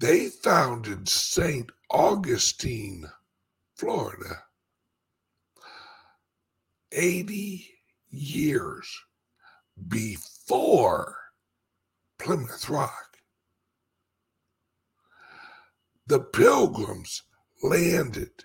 they 0.04 0.28
founded 0.28 1.08
St. 1.08 1.72
Augustine, 1.90 3.10
Florida, 3.78 4.44
80 6.92 7.70
years 8.10 9.00
before 9.88 11.16
Plymouth 12.20 12.70
Rock. 12.70 13.18
The 16.06 16.20
pilgrims 16.20 17.24
landed 17.64 18.44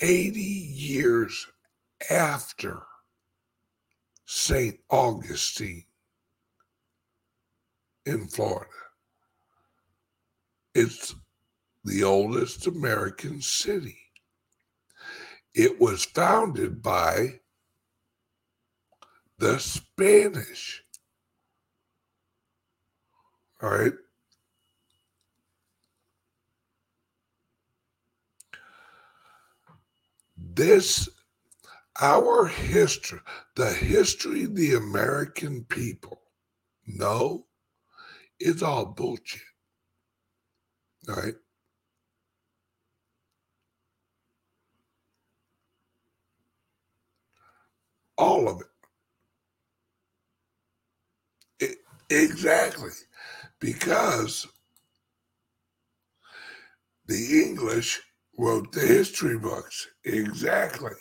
80 0.00 0.40
years 0.40 1.48
after 2.08 2.82
St. 4.24 4.78
Augustine 4.88 5.86
in 8.06 8.28
Florida. 8.28 8.79
It's 10.74 11.14
the 11.84 12.04
oldest 12.04 12.66
American 12.66 13.40
city. 13.40 13.98
It 15.54 15.80
was 15.80 16.04
founded 16.04 16.82
by 16.82 17.40
the 19.38 19.58
Spanish. 19.58 20.84
All 23.62 23.70
right. 23.70 23.92
This, 30.36 31.08
our 32.00 32.46
history, 32.46 33.20
the 33.56 33.72
history 33.72 34.44
of 34.44 34.54
the 34.54 34.74
American 34.74 35.64
people, 35.64 36.20
no, 36.86 37.46
it's 38.38 38.62
all 38.62 38.86
bullshit. 38.86 39.49
All 41.08 41.16
right. 41.16 41.34
All 48.18 48.48
of 48.48 48.62
it. 48.62 48.68
it 52.10 52.10
exactly. 52.10 52.90
Because 53.60 54.48
the 57.06 57.42
English 57.44 58.00
wrote 58.38 58.72
the 58.72 58.80
history 58.80 59.38
books. 59.38 59.88
Exactly. 60.04 60.92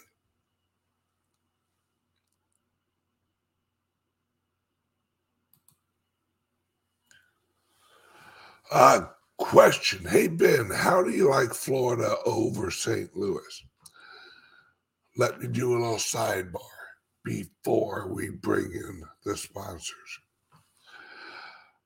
Uh, 8.72 9.02
question 9.40 10.06
Hey, 10.06 10.28
Ben, 10.28 10.70
how 10.70 11.04
do 11.04 11.10
you 11.10 11.30
like 11.30 11.54
Florida 11.54 12.16
over 12.26 12.70
St. 12.70 13.16
Louis? 13.16 13.64
Let 15.18 15.40
me 15.40 15.48
do 15.48 15.72
a 15.72 15.80
little 15.80 15.96
sidebar 15.96 16.60
before 17.24 18.14
we 18.14 18.30
bring 18.30 18.72
in 18.72 19.02
the 19.26 19.36
sponsors. 19.36 20.20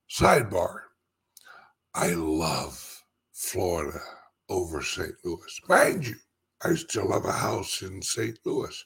Sidebar 0.09 0.79
I 1.95 2.13
love 2.13 3.03
Florida 3.33 3.99
over 4.49 4.81
St. 4.81 5.13
Louis. 5.23 5.61
Mind 5.69 6.07
you, 6.07 6.15
I 6.63 6.73
still 6.73 7.11
have 7.11 7.25
a 7.25 7.31
house 7.31 7.83
in 7.83 8.01
St. 8.01 8.37
Louis. 8.45 8.83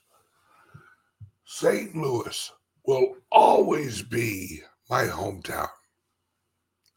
St. 1.46 1.96
Louis 1.96 2.52
will 2.86 3.16
always 3.32 4.02
be 4.04 4.62
my 4.90 5.06
hometown. 5.06 5.70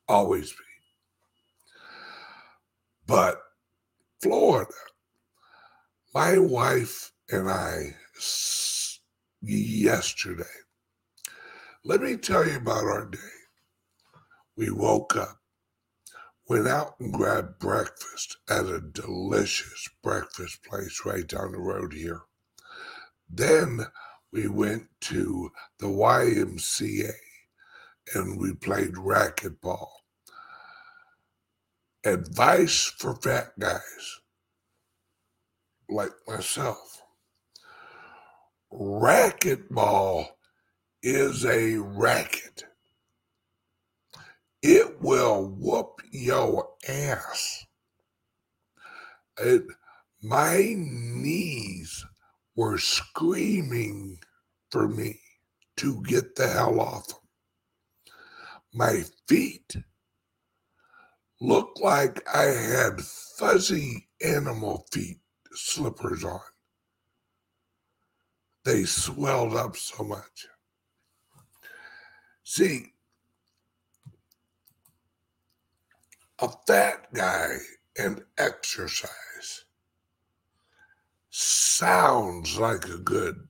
Always 0.09 0.51
be. 0.51 0.70
But 3.11 3.43
Florida, 4.23 4.71
my 6.15 6.39
wife 6.39 7.11
and 7.29 7.51
I 7.51 7.97
yesterday, 9.43 10.45
let 11.85 12.03
me 12.03 12.17
tell 12.17 12.47
you 12.47 12.59
about 12.59 12.85
our 12.85 13.07
day. 13.07 13.19
We 14.57 14.71
woke 14.71 15.17
up, 15.17 15.41
went 16.49 16.69
out 16.69 17.01
and 17.01 17.13
grabbed 17.13 17.59
breakfast 17.59 18.37
at 18.49 18.67
a 18.67 18.81
delicious 18.81 19.89
breakfast 20.05 20.63
place 20.63 21.01
right 21.05 21.27
down 21.27 21.51
the 21.51 21.59
road 21.59 21.93
here. 21.93 22.21
Then 23.29 23.87
we 24.33 24.47
went 24.47 24.87
to 25.01 25.51
the 25.81 25.89
YMCA 25.89 27.11
and 28.15 28.39
we 28.39 28.55
played 28.55 28.93
racquetball. 28.93 30.00
Advice 32.05 32.87
for 32.99 33.15
fat 33.17 33.53
guys 33.59 34.21
like 35.91 36.13
myself. 36.27 37.03
Racquetball 38.73 40.29
is 41.03 41.45
a 41.45 41.77
racket. 41.77 42.65
It 44.63 45.03
will 45.03 45.55
whoop 45.59 46.01
your 46.11 46.71
ass. 46.89 47.67
It, 49.39 49.65
my 50.23 50.75
knees 50.77 52.05
were 52.57 52.79
screaming 52.79 54.21
for 54.71 54.89
me 54.89 55.21
to 55.77 56.03
get 56.05 56.37
the 56.37 56.49
hell 56.49 56.81
off 56.81 57.09
them. 57.09 57.17
My 58.73 59.05
feet 59.29 59.77
looked 61.41 61.81
like 61.81 62.27
I 62.29 62.45
had 62.45 63.01
fuzzy 63.01 64.09
animal 64.23 64.87
feet 64.93 65.19
slippers 65.53 66.23
on. 66.25 66.41
They 68.65 68.85
swelled 68.85 69.57
up 69.57 69.77
so 69.77 70.05
much. 70.05 70.47
See, 72.45 72.93
a 76.41 76.49
fat 76.67 77.07
guy 77.15 77.57
and 77.99 78.23
exercise 78.39 79.65
sounds 81.31 82.59
like 82.59 82.85
a 82.87 82.99
good 82.99 83.49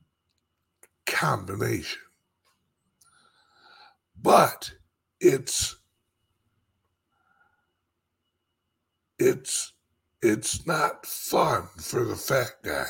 combination. 1.06 2.02
But 4.22 4.72
it's 5.20 5.76
it's 9.20 9.74
it's 10.22 10.66
not 10.66 11.04
fun 11.04 11.68
for 11.78 12.04
the 12.04 12.16
fat 12.16 12.52
guy. 12.64 12.86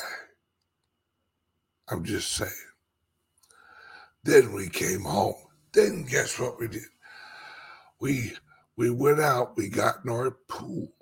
I'm 1.89 2.05
just 2.05 2.31
saying. 2.31 2.51
Then 4.23 4.53
we 4.53 4.69
came 4.69 5.01
home. 5.01 5.35
Then 5.73 6.03
guess 6.03 6.39
what 6.39 6.57
we 6.57 6.69
did? 6.69 6.83
We 7.99 8.33
we 8.77 8.89
went 8.89 9.19
out, 9.19 9.57
we 9.57 9.67
got 9.67 10.05
in 10.05 10.11
our 10.11 10.31
pool. 10.47 10.93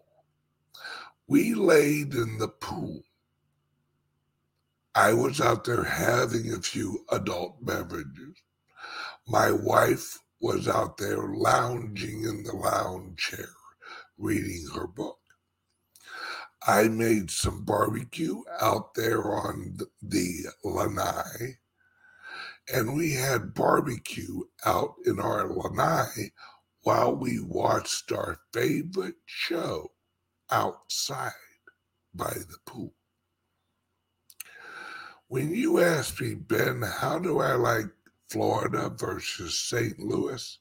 We 1.28 1.54
laid 1.54 2.16
in 2.16 2.40
the 2.40 2.48
pool. 2.48 3.04
I 4.96 5.14
was 5.14 5.40
out 5.40 5.64
there 5.64 5.84
having 5.84 6.52
a 6.52 6.62
few 6.62 7.06
adult 7.12 7.64
beverages. 7.64 8.36
My 9.28 9.52
wife 9.52 10.18
was 10.42 10.68
out 10.68 10.98
there 10.98 11.22
lounging 11.22 12.24
in 12.24 12.44
the 12.44 12.56
lounge 12.56 13.20
chair, 13.20 13.50
reading 14.18 14.66
her 14.74 14.88
book. 14.88 15.19
I 16.68 16.90
made 16.90 17.32
some 17.32 17.64
barbecue 17.64 18.44
out 18.60 18.94
there 18.94 19.24
on 19.34 19.78
the 20.02 20.46
lanai, 20.64 21.58
and 22.74 22.96
we 22.96 23.14
had 23.14 23.54
barbecue 23.54 24.44
out 24.66 24.96
in 25.06 25.20
our 25.20 25.48
lanai 25.48 26.32
while 26.82 27.16
we 27.16 27.40
watched 27.40 28.12
our 28.12 28.40
favorite 28.54 29.16
show 29.26 29.92
outside 30.52 31.32
by 32.14 32.34
the 32.34 32.58
pool. 32.66 32.94
When 35.28 35.54
you 35.54 35.80
ask 35.80 36.20
me, 36.20 36.34
Ben, 36.34 36.82
how 36.82 37.20
do 37.20 37.40
I 37.40 37.54
like 37.54 37.86
Florida 38.30 38.90
versus 38.90 39.60
St. 39.60 40.00
Louis? 40.00 40.60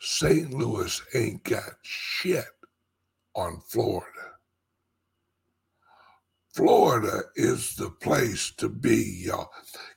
St. 0.00 0.52
Louis 0.52 1.00
ain't 1.14 1.42
got 1.44 1.74
shit 1.82 2.44
on 3.34 3.60
Florida. 3.60 4.06
Florida 6.54 7.22
is 7.34 7.74
the 7.76 7.90
place 7.90 8.50
to 8.56 8.68
be, 8.68 9.24
y'all. 9.26 9.50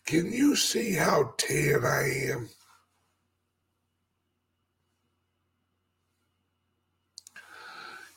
Can 0.05 0.31
you 0.31 0.55
see 0.55 0.93
how 0.93 1.33
tan 1.37 1.85
I 1.85 2.31
am? 2.31 2.49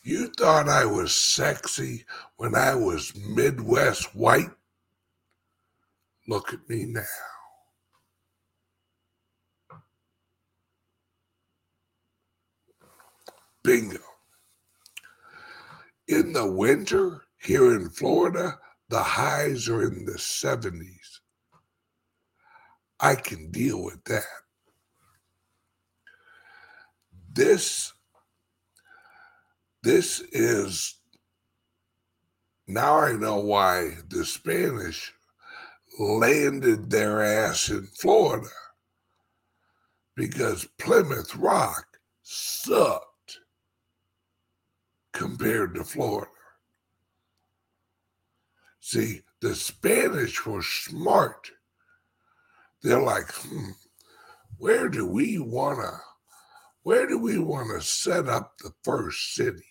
You 0.02 0.26
thought 0.36 0.68
I 0.68 0.84
was 0.84 1.14
sexy 1.14 2.04
when 2.36 2.56
I 2.56 2.74
was 2.74 3.14
Midwest 3.14 4.12
white? 4.16 4.50
Look 6.26 6.52
at 6.52 6.68
me 6.68 6.86
now. 6.86 7.02
Bingo. 13.64 13.98
In 16.08 16.32
the 16.32 16.46
winter 16.46 17.22
here 17.38 17.74
in 17.74 17.88
Florida, 17.88 18.58
the 18.88 19.02
highs 19.02 19.68
are 19.68 19.82
in 19.82 20.04
the 20.04 20.18
70s. 20.18 21.20
I 23.00 23.14
can 23.14 23.50
deal 23.50 23.82
with 23.82 24.02
that. 24.04 24.24
This 27.34 27.92
this 29.82 30.20
is 30.32 31.00
now 32.68 32.98
I 32.98 33.12
know 33.12 33.38
why 33.38 33.96
the 34.08 34.24
Spanish 34.24 35.12
landed 35.98 36.90
their 36.90 37.22
ass 37.22 37.68
in 37.68 37.86
Florida 37.86 38.48
because 40.14 40.68
Plymouth 40.78 41.34
Rock 41.34 41.86
sucked 42.22 43.11
compared 45.12 45.74
to 45.74 45.84
Florida. 45.84 46.30
See, 48.80 49.22
the 49.40 49.54
Spanish 49.54 50.44
were 50.44 50.62
smart. 50.62 51.50
They're 52.82 53.02
like, 53.02 53.30
hmm, 53.32 53.70
where 54.58 54.88
do 54.88 55.06
we 55.06 55.38
want 55.38 55.80
to 55.80 56.00
where 56.82 57.06
do 57.06 57.16
we 57.18 57.38
want 57.38 57.68
to 57.70 57.80
set 57.80 58.28
up 58.28 58.58
the 58.58 58.72
first 58.82 59.34
city? 59.34 59.62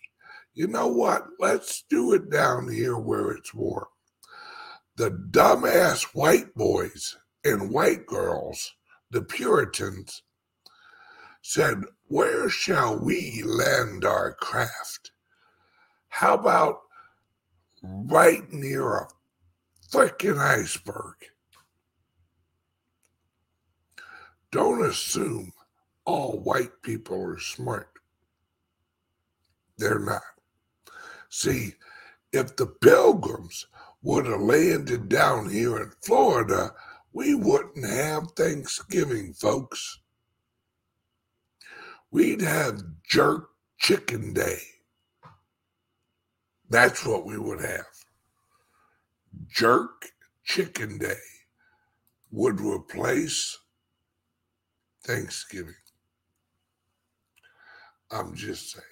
You 0.53 0.67
know 0.67 0.87
what? 0.87 1.23
Let's 1.39 1.83
do 1.89 2.13
it 2.13 2.29
down 2.29 2.71
here 2.71 2.97
where 2.97 3.31
it's 3.31 3.53
warm. 3.53 3.87
The 4.95 5.11
dumbass 5.11 6.03
white 6.13 6.53
boys 6.55 7.17
and 7.43 7.69
white 7.71 8.05
girls, 8.05 8.73
the 9.09 9.21
Puritans, 9.21 10.23
said, 11.41 11.81
Where 12.07 12.49
shall 12.49 12.97
we 12.97 13.43
land 13.43 14.05
our 14.05 14.33
craft? 14.33 15.11
How 16.11 16.35
about 16.35 16.81
right 17.83 18.43
near 18.51 18.95
a 18.95 19.07
freaking 19.91 20.37
iceberg? 20.37 21.15
Don't 24.51 24.85
assume 24.85 25.53
all 26.05 26.39
white 26.39 26.81
people 26.83 27.23
are 27.23 27.39
smart. 27.39 27.89
They're 29.77 29.99
not. 29.99 30.21
See, 31.29 31.75
if 32.33 32.57
the 32.57 32.67
pilgrims 32.67 33.67
would 34.03 34.25
have 34.25 34.41
landed 34.41 35.07
down 35.07 35.49
here 35.49 35.77
in 35.77 35.91
Florida, 36.03 36.73
we 37.13 37.35
wouldn't 37.35 37.85
have 37.85 38.31
Thanksgiving, 38.35 39.33
folks. 39.33 39.99
We'd 42.11 42.41
have 42.41 42.83
jerk 43.07 43.49
chicken 43.79 44.33
day. 44.33 44.59
That's 46.71 47.05
what 47.05 47.25
we 47.25 47.37
would 47.37 47.59
have. 47.59 47.85
jerk 49.49 50.07
chicken 50.45 50.97
day 50.97 51.19
would 52.31 52.61
replace 52.61 53.57
Thanksgiving. 55.03 55.75
I'm 58.09 58.33
just 58.35 58.71
saying. 58.71 58.85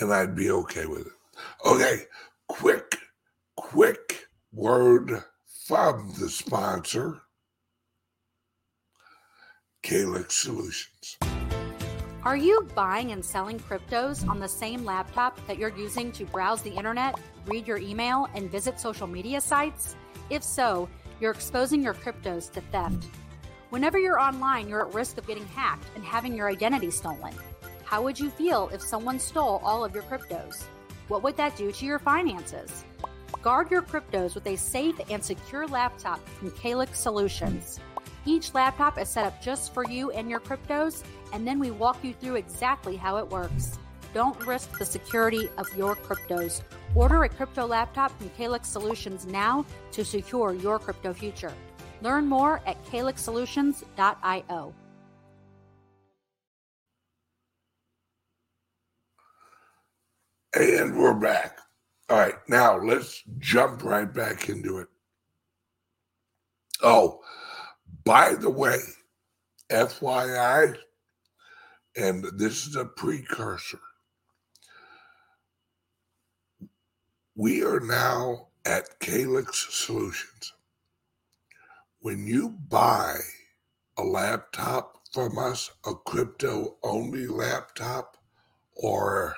And 0.00 0.14
I'd 0.14 0.34
be 0.34 0.50
okay 0.50 0.86
with 0.86 1.06
it. 1.06 1.12
Okay, 1.66 2.04
quick, 2.48 2.96
quick 3.56 4.28
word 4.50 5.22
from 5.66 6.14
the 6.18 6.30
sponsor, 6.30 7.20
Calyx 9.82 10.36
Solutions. 10.36 11.18
Are 12.26 12.36
you 12.36 12.66
buying 12.74 13.12
and 13.12 13.24
selling 13.24 13.60
cryptos 13.60 14.28
on 14.28 14.40
the 14.40 14.48
same 14.48 14.84
laptop 14.84 15.38
that 15.46 15.58
you're 15.58 15.76
using 15.76 16.10
to 16.10 16.24
browse 16.24 16.60
the 16.60 16.74
internet, 16.74 17.14
read 17.46 17.68
your 17.68 17.76
email, 17.76 18.28
and 18.34 18.50
visit 18.50 18.80
social 18.80 19.06
media 19.06 19.40
sites? 19.40 19.94
If 20.28 20.42
so, 20.42 20.88
you're 21.20 21.30
exposing 21.30 21.84
your 21.84 21.94
cryptos 21.94 22.50
to 22.54 22.60
theft. 22.62 23.06
Whenever 23.70 24.00
you're 24.00 24.18
online, 24.18 24.68
you're 24.68 24.88
at 24.88 24.92
risk 24.92 25.18
of 25.18 25.26
getting 25.28 25.46
hacked 25.46 25.86
and 25.94 26.04
having 26.04 26.34
your 26.34 26.48
identity 26.48 26.90
stolen. 26.90 27.32
How 27.84 28.02
would 28.02 28.18
you 28.18 28.28
feel 28.30 28.70
if 28.72 28.82
someone 28.82 29.20
stole 29.20 29.60
all 29.62 29.84
of 29.84 29.94
your 29.94 30.02
cryptos? 30.02 30.64
What 31.06 31.22
would 31.22 31.36
that 31.36 31.56
do 31.56 31.70
to 31.70 31.86
your 31.86 32.00
finances? 32.00 32.84
Guard 33.40 33.70
your 33.70 33.82
cryptos 33.82 34.34
with 34.34 34.48
a 34.48 34.56
safe 34.56 34.98
and 35.08 35.22
secure 35.22 35.68
laptop 35.68 36.28
from 36.30 36.50
Calyx 36.50 36.98
Solutions. 36.98 37.78
Each 38.26 38.52
laptop 38.54 38.98
is 38.98 39.08
set 39.08 39.24
up 39.24 39.40
just 39.40 39.72
for 39.72 39.88
you 39.88 40.10
and 40.10 40.28
your 40.28 40.40
cryptos, 40.40 41.04
and 41.32 41.46
then 41.46 41.60
we 41.60 41.70
walk 41.70 42.02
you 42.02 42.12
through 42.12 42.34
exactly 42.34 42.96
how 42.96 43.18
it 43.18 43.30
works. 43.30 43.78
Don't 44.12 44.44
risk 44.44 44.76
the 44.78 44.84
security 44.84 45.48
of 45.58 45.66
your 45.76 45.94
cryptos. 45.94 46.62
Order 46.96 47.22
a 47.22 47.28
crypto 47.28 47.66
laptop 47.66 48.16
from 48.18 48.30
Calyx 48.30 48.68
Solutions 48.68 49.26
now 49.26 49.64
to 49.92 50.04
secure 50.04 50.54
your 50.54 50.78
crypto 50.80 51.12
future. 51.12 51.52
Learn 52.02 52.26
more 52.26 52.60
at 52.66 52.84
calyxsolutions.io. 52.86 54.74
And 60.54 60.98
we're 60.98 61.14
back. 61.14 61.58
All 62.08 62.16
right, 62.18 62.34
now 62.48 62.78
let's 62.78 63.22
jump 63.38 63.84
right 63.84 64.12
back 64.12 64.48
into 64.48 64.78
it. 64.78 64.88
Oh, 66.82 67.20
by 68.06 68.34
the 68.34 68.48
way, 68.48 68.78
FYI, 69.68 70.76
and 71.96 72.24
this 72.38 72.64
is 72.68 72.76
a 72.76 72.84
precursor. 72.84 73.80
We 77.34 77.64
are 77.64 77.80
now 77.80 78.46
at 78.64 79.00
Calyx 79.00 79.66
Solutions. 79.70 80.52
When 81.98 82.28
you 82.28 82.50
buy 82.68 83.16
a 83.98 84.04
laptop 84.04 84.98
from 85.12 85.36
us, 85.36 85.72
a 85.84 85.94
crypto 85.94 86.76
only 86.84 87.26
laptop, 87.26 88.16
or 88.76 89.34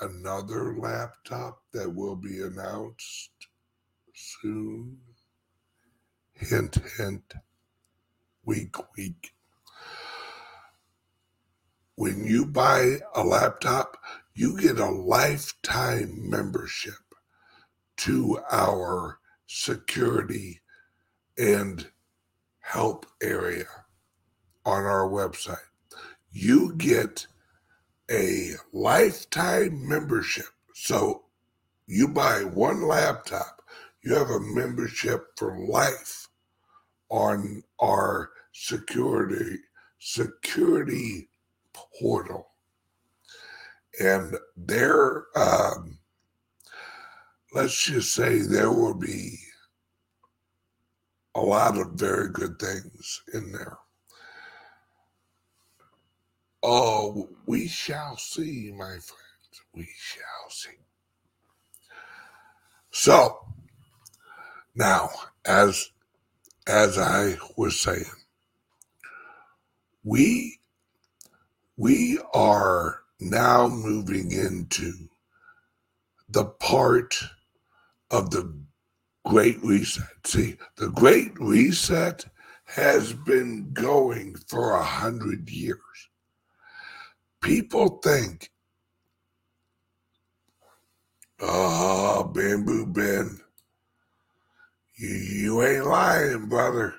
another 0.00 0.74
laptop 0.76 1.62
that 1.72 1.94
will 1.94 2.16
be 2.16 2.40
announced 2.40 3.30
soon. 4.12 4.98
Hint, 6.34 6.78
hint, 6.96 7.34
week, 8.44 8.76
week. 8.96 9.32
When 11.96 12.24
you 12.24 12.46
buy 12.46 13.00
a 13.14 13.22
laptop, 13.22 13.96
you 14.34 14.58
get 14.58 14.78
a 14.78 14.90
lifetime 14.90 16.30
membership 16.30 16.94
to 17.98 18.40
our 18.50 19.18
security 19.46 20.60
and 21.36 21.88
help 22.60 23.04
area 23.22 23.66
on 24.64 24.84
our 24.84 25.08
website. 25.08 25.56
You 26.30 26.74
get 26.76 27.26
a 28.10 28.52
lifetime 28.72 29.88
membership. 29.88 30.46
So 30.74 31.24
you 31.86 32.08
buy 32.08 32.44
one 32.44 32.86
laptop, 32.86 33.62
you 34.02 34.14
have 34.14 34.30
a 34.30 34.40
membership 34.40 35.26
for 35.36 35.58
life 35.58 36.28
on 37.10 37.62
our 37.80 38.30
security 38.52 39.58
security 39.98 41.28
portal. 42.00 42.48
And 44.00 44.36
there 44.56 45.24
um, 45.36 45.98
let's 47.52 47.84
just 47.84 48.14
say 48.14 48.38
there 48.38 48.72
will 48.72 48.94
be 48.94 49.38
a 51.34 51.40
lot 51.40 51.78
of 51.78 51.92
very 51.92 52.30
good 52.30 52.58
things 52.58 53.22
in 53.32 53.52
there. 53.52 53.78
Oh, 56.62 57.28
we 57.46 57.68
shall 57.68 58.16
see, 58.16 58.72
my 58.76 58.90
friends. 58.90 59.62
We 59.74 59.88
shall 59.96 60.50
see. 60.50 60.78
So 62.90 63.38
now, 64.74 65.10
as 65.46 65.90
as 66.70 66.98
I 66.98 67.36
was 67.56 67.78
saying, 67.80 68.04
we 70.04 70.58
we 71.76 72.18
are 72.34 73.00
now 73.18 73.68
moving 73.68 74.32
into 74.32 74.92
the 76.28 76.44
part 76.44 77.18
of 78.10 78.30
the 78.30 78.54
Great 79.26 79.62
Reset. 79.62 80.04
See, 80.24 80.56
the 80.76 80.88
Great 80.88 81.38
Reset 81.40 82.24
has 82.64 83.12
been 83.12 83.72
going 83.72 84.36
for 84.48 84.72
a 84.72 84.84
hundred 84.84 85.50
years 85.50 85.76
people 87.40 88.00
think, 88.02 88.50
oh, 91.40 92.24
Bamboo 92.34 92.86
Ben, 92.86 93.40
you, 95.00 95.08
you 95.08 95.62
ain't 95.62 95.86
lying, 95.86 96.46
brother. 96.46 96.94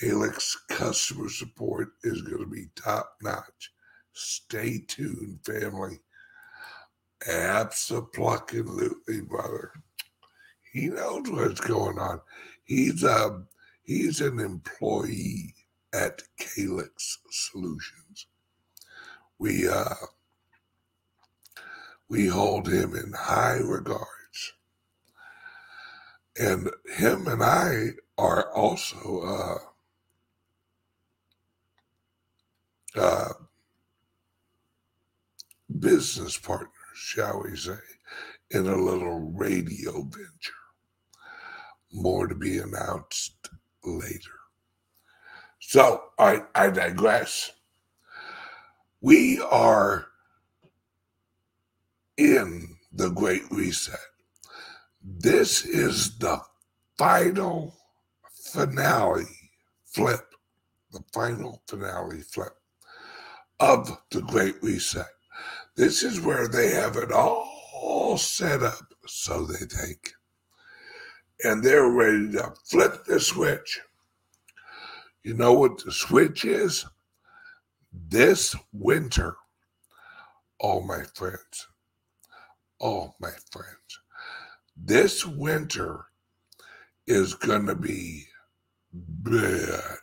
Calyx 0.00 0.56
customer 0.68 1.28
support 1.28 1.92
is 2.04 2.22
going 2.22 2.42
to 2.42 2.46
be 2.46 2.66
top 2.76 3.16
notch. 3.22 3.72
Stay 4.12 4.78
tuned, 4.86 5.40
family. 5.44 6.00
Absolutely, 7.26 9.20
brother. 9.22 9.72
He 10.72 10.88
knows 10.88 11.30
what's 11.30 11.60
going 11.60 11.98
on. 11.98 12.20
He's 12.64 13.02
a 13.02 13.26
um, 13.26 13.48
he's 13.82 14.20
an 14.20 14.38
employee 14.38 15.54
at 15.92 16.22
Calyx 16.38 17.18
Solutions 17.30 18.26
we 19.42 19.68
uh, 19.68 19.94
we 22.08 22.28
hold 22.28 22.68
him 22.68 22.94
in 22.94 23.12
high 23.12 23.58
regards. 23.58 24.21
And 26.38 26.70
him 26.96 27.26
and 27.26 27.42
I 27.42 27.90
are 28.16 28.50
also 28.52 29.60
uh, 32.96 33.00
uh, 33.00 33.32
business 35.78 36.38
partners, 36.38 36.70
shall 36.94 37.42
we 37.44 37.56
say, 37.56 37.78
in 38.50 38.66
a 38.66 38.76
little 38.76 39.32
radio 39.34 40.02
venture. 40.02 40.52
More 41.92 42.26
to 42.26 42.34
be 42.34 42.58
announced 42.58 43.50
later. 43.84 44.30
So 45.60 46.02
I, 46.18 46.42
I 46.54 46.70
digress. 46.70 47.52
We 49.00 49.40
are 49.40 50.06
in 52.16 52.76
the 52.92 53.10
Great 53.10 53.42
Reset. 53.50 53.98
This 55.04 55.64
is 55.64 56.18
the 56.18 56.40
final 56.98 57.74
finale 58.52 59.24
flip, 59.84 60.34
the 60.90 61.02
final 61.12 61.62
finale 61.68 62.22
flip 62.22 62.56
of 63.60 63.98
the 64.10 64.22
Great 64.22 64.62
Reset. 64.62 65.06
This 65.76 66.02
is 66.02 66.20
where 66.20 66.48
they 66.48 66.70
have 66.70 66.96
it 66.96 67.12
all 67.12 68.18
set 68.18 68.62
up, 68.62 68.94
so 69.06 69.44
they 69.44 69.64
think. 69.66 70.12
And 71.44 71.62
they're 71.62 71.88
ready 71.88 72.32
to 72.32 72.52
flip 72.64 73.04
the 73.04 73.18
switch. 73.18 73.80
You 75.24 75.34
know 75.34 75.52
what 75.52 75.84
the 75.84 75.92
switch 75.92 76.44
is? 76.44 76.84
this 77.92 78.54
winter, 78.72 79.36
all 80.60 80.82
my 80.82 81.02
friends, 81.14 81.68
all 82.78 83.16
my 83.20 83.32
friends, 83.50 84.00
this 84.76 85.26
winter 85.26 86.06
is 87.06 87.34
going 87.34 87.66
to 87.66 87.74
be 87.74 88.24
bad, 88.92 89.98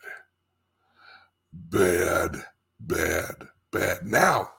bad, 1.53 2.43
bad, 2.80 3.36
bad. 3.72 4.05
Now, 4.05 4.51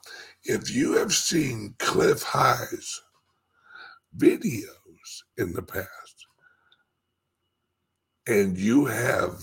if 0.44 0.70
you 0.70 0.94
have 0.94 1.12
seen 1.12 1.74
Cliff 1.78 2.22
Highs 2.22 3.00
videos 4.16 5.22
in 5.36 5.52
the 5.52 5.62
past 5.62 6.26
and 8.26 8.56
you 8.56 8.86
have 8.86 9.42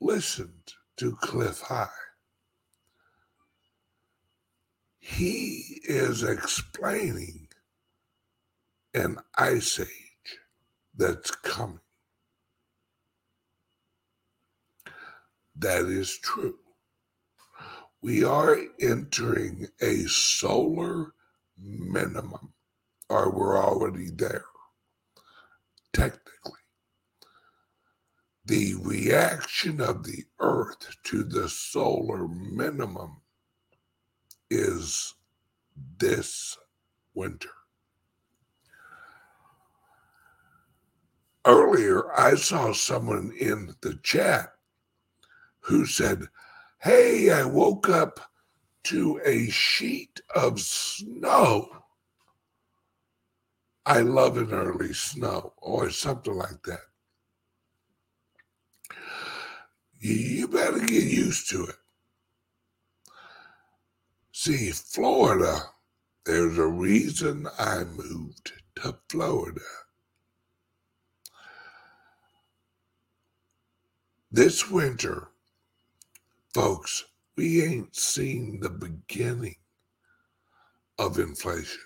listened 0.00 0.72
to 0.96 1.16
Cliff 1.16 1.60
High, 1.60 1.88
he 5.00 5.80
is 5.84 6.22
explaining 6.22 7.43
an 8.94 9.18
ice 9.36 9.80
age 9.80 10.38
that's 10.96 11.30
coming. 11.32 11.80
That 15.56 15.86
is 15.86 16.18
true. 16.18 16.58
We 18.00 18.22
are 18.24 18.58
entering 18.80 19.66
a 19.80 20.04
solar 20.04 21.14
minimum, 21.58 22.52
or 23.08 23.30
we're 23.30 23.58
already 23.58 24.10
there, 24.10 24.44
technically. 25.92 26.60
The 28.44 28.74
reaction 28.82 29.80
of 29.80 30.04
the 30.04 30.24
Earth 30.38 30.96
to 31.04 31.24
the 31.24 31.48
solar 31.48 32.28
minimum 32.28 33.22
is 34.50 35.14
this 35.98 36.58
winter. 37.14 37.48
Earlier, 41.46 42.10
I 42.18 42.36
saw 42.36 42.72
someone 42.72 43.32
in 43.38 43.74
the 43.82 43.98
chat 44.02 44.50
who 45.60 45.84
said, 45.84 46.28
Hey, 46.80 47.30
I 47.30 47.44
woke 47.44 47.88
up 47.88 48.20
to 48.84 49.20
a 49.24 49.48
sheet 49.50 50.20
of 50.34 50.60
snow. 50.60 51.68
I 53.86 54.00
love 54.00 54.38
an 54.38 54.52
early 54.52 54.94
snow 54.94 55.52
or 55.58 55.90
something 55.90 56.34
like 56.34 56.62
that. 56.64 56.80
You 59.98 60.48
better 60.48 60.80
get 60.80 61.04
used 61.04 61.50
to 61.50 61.64
it. 61.64 61.76
See, 64.32 64.70
Florida, 64.70 65.60
there's 66.26 66.58
a 66.58 66.66
reason 66.66 67.46
I 67.58 67.84
moved 67.84 68.52
to 68.76 68.98
Florida. 69.08 69.60
This 74.34 74.68
winter, 74.68 75.28
Folks, 76.54 77.04
we 77.36 77.64
ain't 77.64 77.96
seen 77.96 78.60
the 78.60 78.70
beginning 78.70 79.56
of 80.98 81.18
inflation. 81.18 81.80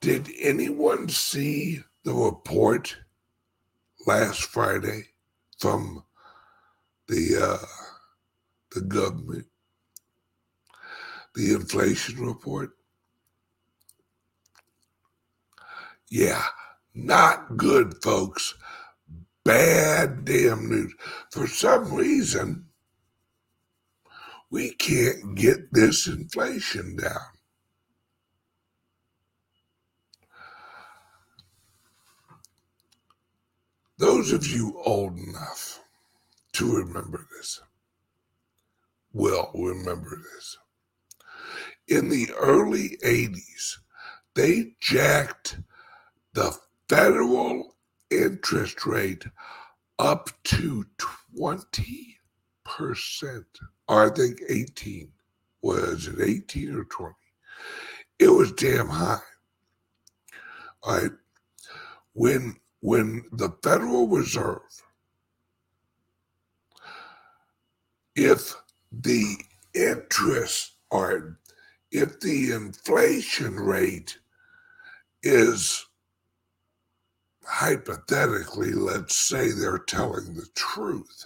Did 0.00 0.28
anyone 0.40 1.08
see 1.08 1.80
the 2.04 2.12
report 2.12 2.96
last 4.06 4.42
Friday 4.42 5.02
from 5.58 6.04
the 7.08 7.58
uh, 7.60 7.66
the 8.72 8.82
government? 8.82 9.46
The 11.34 11.54
inflation 11.54 12.24
report? 12.24 12.70
Yeah, 16.08 16.44
not 16.94 17.56
good, 17.56 18.02
folks. 18.02 18.54
Bad 19.46 20.24
damn 20.24 20.68
news. 20.68 20.92
For 21.30 21.46
some 21.46 21.94
reason, 21.94 22.66
we 24.50 24.72
can't 24.72 25.36
get 25.36 25.72
this 25.72 26.08
inflation 26.08 26.96
down. 26.96 27.30
Those 33.98 34.32
of 34.32 34.44
you 34.48 34.82
old 34.84 35.16
enough 35.16 35.80
to 36.54 36.78
remember 36.78 37.28
this 37.38 37.60
will 39.12 39.52
remember 39.54 40.20
this. 40.34 40.58
In 41.86 42.08
the 42.08 42.32
early 42.36 42.98
80s, 43.04 43.76
they 44.34 44.72
jacked 44.80 45.60
the 46.32 46.52
federal 46.88 47.75
interest 48.10 48.86
rate 48.86 49.24
up 49.98 50.30
to 50.44 50.84
20 51.34 52.18
percent 52.64 53.46
or 53.88 54.06
I 54.06 54.14
think 54.14 54.40
18. 54.48 55.10
Was 55.62 56.06
it 56.06 56.20
18 56.20 56.74
or 56.74 56.84
20? 56.84 57.14
It 58.18 58.28
was 58.28 58.52
damn 58.52 58.88
high. 58.88 59.18
Right. 60.86 61.10
When 62.12 62.56
when 62.80 63.24
the 63.32 63.50
Federal 63.62 64.06
Reserve, 64.08 64.60
if 68.14 68.54
the 68.92 69.36
interest 69.74 70.76
or 70.90 71.38
if 71.90 72.20
the 72.20 72.52
inflation 72.52 73.56
rate 73.56 74.18
is 75.22 75.85
hypothetically, 77.46 78.72
let's 78.72 79.14
say 79.14 79.50
they're 79.50 79.78
telling 79.78 80.34
the 80.34 80.48
truth, 80.54 81.24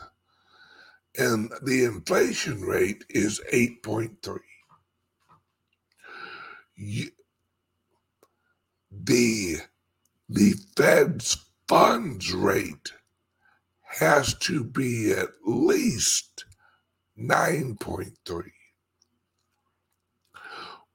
and 1.18 1.50
the 1.62 1.84
inflation 1.84 2.60
rate 2.60 3.04
is 3.08 3.40
8.3. 3.52 4.38
The, 8.92 9.56
the 10.28 10.54
Fed's 10.76 11.36
funds 11.68 12.32
rate 12.32 12.92
has 13.82 14.34
to 14.34 14.62
be 14.64 15.12
at 15.12 15.28
least 15.44 16.44
9.3. 17.18 18.50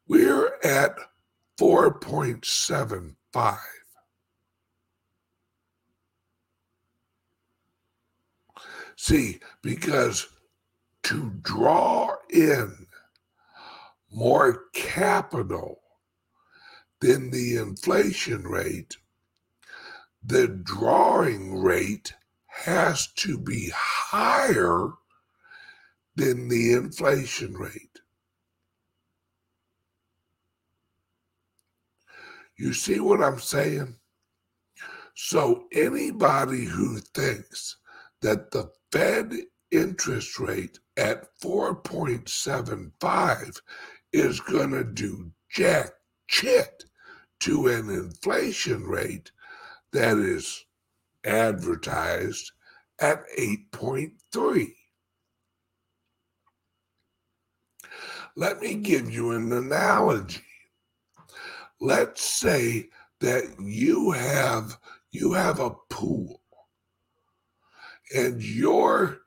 We're 0.07 0.59
at 0.63 0.95
4.75. 1.59 3.57
See, 8.95 9.39
because 9.61 10.27
to 11.03 11.31
draw 11.41 12.15
in 12.29 12.87
more 14.11 14.63
capital 14.73 15.81
than 17.01 17.29
the 17.29 17.57
inflation 17.57 18.43
rate, 18.43 18.97
the 20.23 20.47
drawing 20.47 21.61
rate 21.61 22.13
has 22.47 23.07
to 23.07 23.37
be 23.37 23.71
higher 23.75 24.89
than 26.15 26.47
the 26.47 26.73
inflation 26.73 27.53
rate. 27.53 27.99
You 32.57 32.73
see 32.73 32.99
what 33.01 33.21
I'm 33.21 33.39
saying? 33.39 33.97
So 35.13 35.65
anybody 35.73 36.65
who 36.65 36.99
thinks 36.99 37.77
that 38.21 38.51
the 38.51 38.71
Fed 38.95 39.33
interest 39.71 40.39
rate 40.39 40.79
at 40.95 41.27
4.75 41.41 43.61
is 44.13 44.39
going 44.39 44.71
to 44.71 44.85
do 44.85 45.33
jack 45.49 45.89
shit 46.27 46.85
to 47.41 47.67
an 47.67 47.89
inflation 47.89 48.85
rate 48.85 49.33
that 49.91 50.17
is 50.17 50.63
advertised 51.25 52.53
at 53.01 53.25
8.3. 53.37 54.73
Let 58.37 58.61
me 58.61 58.75
give 58.75 59.11
you 59.11 59.31
an 59.31 59.51
analogy. 59.51 60.39
Let's 61.81 62.23
say 62.23 62.87
that 63.19 63.57
you 63.59 64.11
have 64.11 64.77
you 65.11 65.33
have 65.33 65.59
a 65.59 65.71
pool 65.89 66.39
and 68.15 68.41
you're 68.41 69.19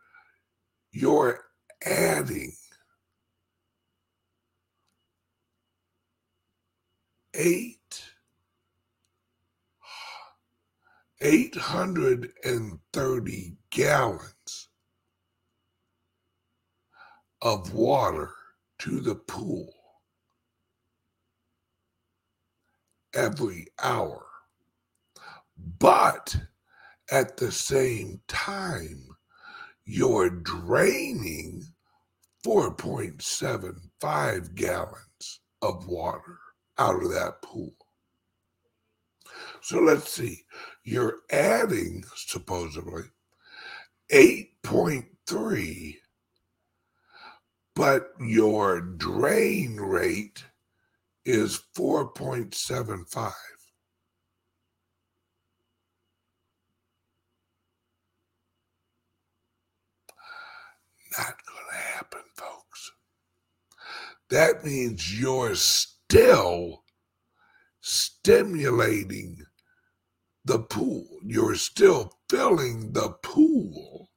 you're 0.90 1.38
adding 1.84 2.52
eight 7.34 7.74
830 11.20 13.56
gallons 13.70 14.68
of 17.42 17.74
water 17.74 18.30
to 18.78 19.00
the 19.00 19.16
pool 19.16 19.74
every 23.14 23.66
hour. 23.82 24.24
But 25.78 26.36
at 27.10 27.36
the 27.36 27.50
same 27.50 28.20
time, 28.28 29.08
you're 29.84 30.30
draining 30.30 31.64
4.75 32.44 34.54
gallons 34.54 35.40
of 35.62 35.86
water 35.86 36.38
out 36.78 37.02
of 37.02 37.10
that 37.10 37.42
pool. 37.42 37.74
So 39.60 39.80
let's 39.80 40.10
see. 40.10 40.44
You're 40.84 41.16
adding 41.30 42.04
supposedly 42.14 43.04
8.3, 44.12 45.96
but 47.74 48.10
your 48.20 48.80
drain 48.80 49.76
rate 49.76 50.44
is 51.24 51.60
4.75. 51.76 53.32
Not 61.18 61.34
going 61.46 61.66
to 61.70 61.76
happen, 61.76 62.22
folks. 62.36 62.92
That 64.30 64.64
means 64.64 65.20
you're 65.20 65.56
still 65.56 66.84
stimulating 67.80 69.44
the 70.44 70.60
pool. 70.60 71.08
You're 71.24 71.56
still 71.56 72.12
filling 72.30 72.92
the 72.92 73.10
pool 73.22 74.10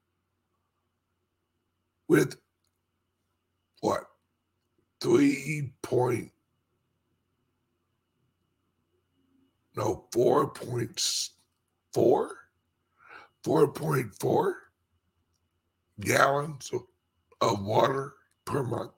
with 2.08 2.38
what? 3.80 4.04
3 5.02 5.74
point 5.82 6.32
no, 9.76 10.06
4.4? 10.14 12.30
4.4 13.44 14.54
gallons 16.00 16.70
of 16.74 16.82
water 17.42 18.14
per 18.46 18.64
month. 18.64 18.92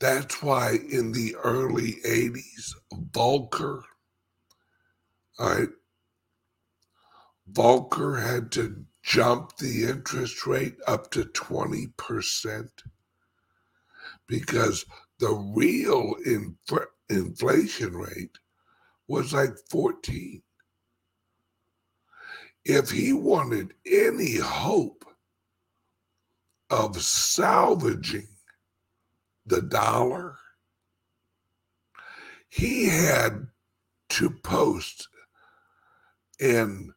That's 0.00 0.42
why 0.42 0.78
in 0.90 1.12
the 1.12 1.36
early 1.44 1.96
80s, 2.04 2.74
Volcker, 3.12 3.82
all 5.38 5.48
right, 5.48 5.68
Volcker 7.52 8.20
had 8.20 8.50
to 8.52 8.84
jump 9.02 9.56
the 9.56 9.84
interest 9.84 10.46
rate 10.46 10.76
up 10.86 11.10
to 11.12 11.24
20% 11.24 12.68
because 14.26 14.84
the 15.18 15.32
real 15.54 16.14
inf- 16.24 16.88
inflation 17.08 17.96
rate 17.96 18.38
was 19.06 19.32
like 19.32 19.56
14. 19.70 20.42
If 22.64 22.90
he 22.90 23.12
wanted 23.12 23.74
any 23.84 24.36
hope 24.36 25.04
of 26.70 27.02
salvaging 27.02 28.28
the 29.46 29.62
dollar, 29.62 30.36
he 32.48 32.88
had 32.88 33.48
to 34.10 34.30
post 34.30 35.08
an, 36.40 36.94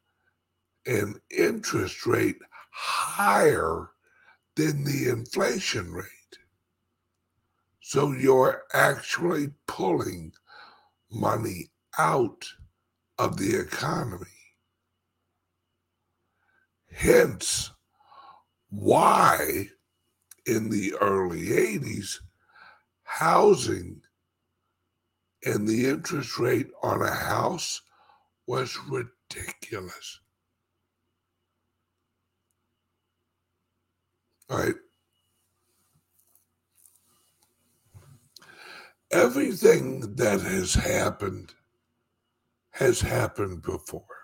an 0.86 1.16
interest 1.36 2.06
rate 2.06 2.38
higher 2.72 3.90
than 4.56 4.84
the 4.84 5.10
inflation 5.10 5.92
rate. 5.92 6.06
So 7.80 8.12
you're 8.12 8.64
actually 8.74 9.52
pulling 9.68 10.34
money 11.12 11.70
out 11.98 12.46
of 13.18 13.38
the 13.38 13.56
economy. 13.56 14.35
Hence, 16.96 17.72
why 18.70 19.70
in 20.46 20.70
the 20.70 20.94
early 21.02 21.48
80s, 21.48 22.20
housing 23.04 24.02
and 25.46 25.68
the 25.68 25.88
interest 25.88 26.40
rate 26.40 26.70
on 26.82 27.02
a 27.02 27.12
house 27.12 27.82
was 28.48 28.78
ridiculous. 28.90 30.20
All 34.50 34.60
right. 34.60 34.76
everything 39.16 40.16
that 40.16 40.42
has 40.42 40.74
happened 40.74 41.54
has 42.72 43.00
happened 43.00 43.62
before. 43.62 44.15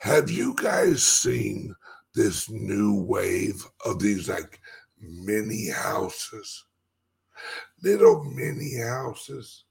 Have 0.00 0.30
you 0.30 0.54
guys 0.54 1.02
seen 1.02 1.74
this 2.14 2.48
new 2.48 3.02
wave 3.02 3.66
of 3.84 3.98
these 3.98 4.30
like 4.30 4.58
mini 4.98 5.68
houses? 5.68 6.64
Little 7.82 8.24
mini 8.24 8.78
houses. 8.78 9.64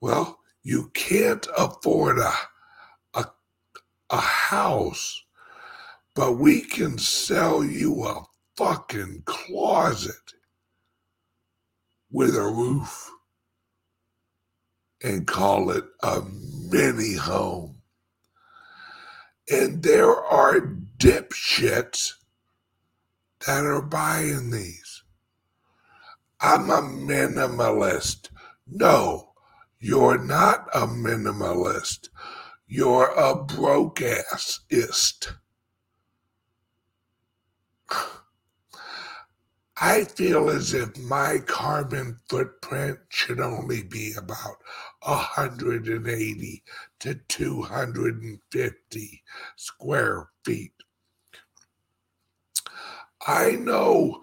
Well, 0.00 0.38
you 0.62 0.90
can't 0.94 1.46
afford 1.56 2.18
a 2.18 2.32
a 3.14 3.26
a 4.10 4.20
house, 4.20 5.22
but 6.14 6.34
we 6.34 6.62
can 6.62 6.96
sell 6.98 7.64
you 7.64 8.04
a 8.04 8.24
fucking 8.56 9.22
closet 9.26 10.34
with 12.10 12.36
a 12.36 12.42
roof 12.42 13.10
and 15.02 15.26
call 15.26 15.70
it 15.70 15.84
a 16.02 16.22
mini 16.70 17.14
home. 17.14 17.76
And 19.50 19.82
there 19.82 20.14
are 20.14 20.60
dipshits 20.98 22.12
that 23.46 23.64
are 23.64 23.82
buying 23.82 24.50
these. 24.50 25.02
I'm 26.40 26.70
a 26.70 26.82
minimalist. 26.82 28.28
No, 28.66 29.32
you're 29.78 30.18
not 30.18 30.68
a 30.74 30.86
minimalist. 30.86 32.08
You're 32.66 33.10
a 33.10 33.42
broke 33.42 34.00
assist. 34.00 35.32
I 39.82 40.04
feel 40.04 40.50
as 40.50 40.74
if 40.74 40.98
my 40.98 41.38
carbon 41.46 42.20
footprint 42.28 42.98
should 43.08 43.40
only 43.40 43.82
be 43.82 44.12
about 44.12 44.58
180 45.00 46.62
to 46.98 47.14
250 47.14 49.22
square 49.56 50.28
feet. 50.44 50.74
I 53.26 53.52
know 53.52 54.22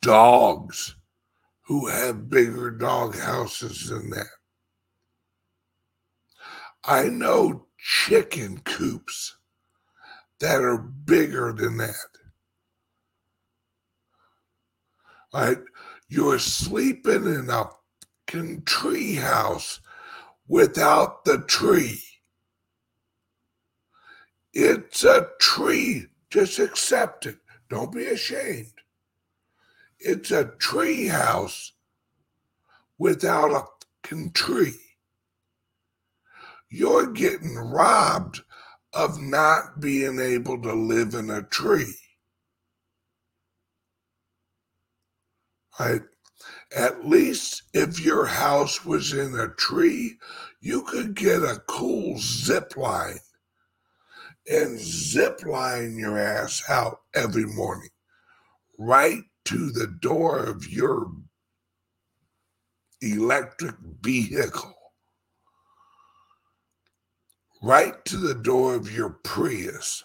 dogs 0.00 0.94
who 1.62 1.88
have 1.88 2.30
bigger 2.30 2.70
dog 2.70 3.18
houses 3.18 3.88
than 3.88 4.08
that. 4.10 4.26
I 6.84 7.08
know 7.08 7.66
chicken 7.76 8.58
coops 8.58 9.36
that 10.38 10.62
are 10.62 10.78
bigger 10.78 11.52
than 11.52 11.78
that. 11.78 12.11
Right? 15.32 15.58
You're 16.08 16.38
sleeping 16.38 17.24
in 17.24 17.48
a 17.48 17.70
fucking 18.28 18.62
tree 18.64 19.14
house 19.14 19.80
without 20.46 21.24
the 21.24 21.38
tree. 21.38 22.02
It's 24.52 25.04
a 25.04 25.28
tree. 25.40 26.06
Just 26.30 26.58
accept 26.58 27.26
it. 27.26 27.38
Don't 27.70 27.92
be 27.92 28.04
ashamed. 28.06 28.72
It's 29.98 30.30
a 30.30 30.52
tree 30.58 31.06
house 31.06 31.72
without 32.98 33.50
a 33.50 33.64
fucking 34.04 34.32
tree. 34.32 34.78
You're 36.68 37.12
getting 37.12 37.54
robbed 37.56 38.42
of 38.92 39.20
not 39.20 39.80
being 39.80 40.18
able 40.18 40.60
to 40.62 40.72
live 40.74 41.14
in 41.14 41.30
a 41.30 41.42
tree. 41.42 41.94
Right? 45.78 46.02
At 46.76 47.06
least 47.06 47.62
if 47.72 48.00
your 48.00 48.26
house 48.26 48.84
was 48.84 49.12
in 49.12 49.34
a 49.38 49.54
tree, 49.54 50.18
you 50.60 50.82
could 50.82 51.14
get 51.14 51.42
a 51.42 51.62
cool 51.66 52.18
zip 52.18 52.76
line 52.76 53.20
and 54.46 54.78
zip 54.78 55.44
line 55.46 55.96
your 55.96 56.18
ass 56.18 56.62
out 56.68 57.00
every 57.14 57.44
morning 57.44 57.90
right 58.78 59.22
to 59.44 59.70
the 59.70 59.86
door 59.86 60.38
of 60.38 60.68
your 60.68 61.12
electric 63.00 63.76
vehicle, 64.00 64.74
right 67.62 68.04
to 68.04 68.16
the 68.16 68.34
door 68.34 68.74
of 68.74 68.92
your 68.92 69.10
Prius. 69.10 70.04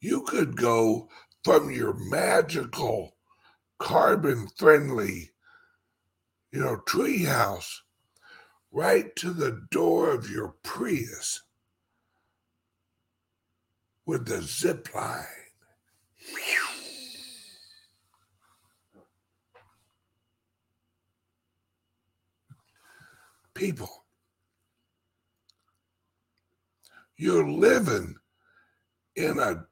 You 0.00 0.22
could 0.22 0.56
go 0.56 1.08
from 1.44 1.70
your 1.70 1.94
magical 1.94 3.16
carbon 3.78 4.48
friendly, 4.56 5.30
you 6.52 6.60
know, 6.60 6.76
treehouse 6.86 7.78
right 8.70 9.14
to 9.16 9.32
the 9.32 9.66
door 9.70 10.10
of 10.10 10.30
your 10.30 10.54
Prius 10.62 11.42
with 14.06 14.26
the 14.26 14.42
zip 14.42 14.94
line. 14.94 15.24
People, 23.54 24.04
you're 27.16 27.50
living 27.50 28.14
in 29.16 29.40
a 29.40 29.66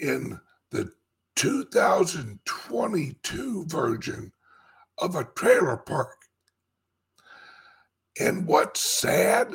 in 0.00 0.40
the 0.70 0.90
2022 1.36 3.64
version 3.66 4.32
of 4.98 5.14
a 5.14 5.28
trailer 5.36 5.76
park. 5.76 6.16
And 8.18 8.46
what's 8.46 8.80
sad? 8.80 9.52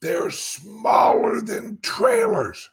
They're 0.00 0.30
smaller 0.30 1.40
than 1.40 1.80
trailers. 1.82 2.70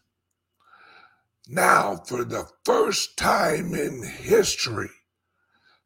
Now, 1.48 1.96
for 1.96 2.24
the 2.24 2.48
first 2.64 3.18
time 3.18 3.74
in 3.74 4.04
history, 4.04 4.92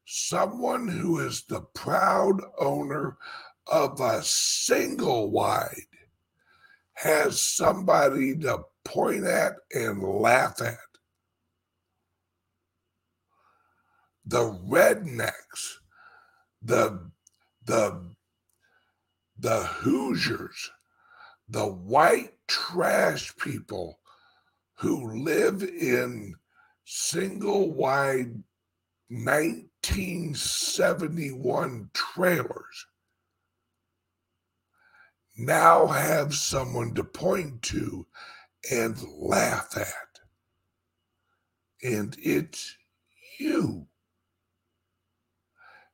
someone 0.05 0.89
who 0.89 1.19
is 1.19 1.43
the 1.43 1.61
proud 1.61 2.41
owner 2.59 3.17
of 3.67 4.01
a 4.01 4.21
single 4.23 5.31
wide 5.31 5.87
has 6.95 7.39
somebody 7.39 8.35
to 8.39 8.65
point 8.85 9.25
at 9.25 9.55
and 9.73 10.03
laugh 10.03 10.61
at. 10.61 10.77
The 14.25 14.59
rednecks, 14.67 15.79
the 16.61 17.11
the 17.65 18.15
the 19.37 19.63
Hoosiers, 19.63 20.71
the 21.49 21.67
white 21.67 22.33
trash 22.47 23.35
people 23.37 23.99
who 24.75 25.23
live 25.23 25.63
in 25.63 26.35
single 26.85 27.71
wide 27.71 28.43
1971 29.09 31.89
trailers 31.93 32.85
now 35.37 35.87
have 35.87 36.33
someone 36.33 36.93
to 36.93 37.03
point 37.03 37.61
to 37.61 38.05
and 38.71 38.97
laugh 39.17 39.75
at. 39.77 40.19
And 41.83 42.15
it's 42.19 42.75
you, 43.39 43.87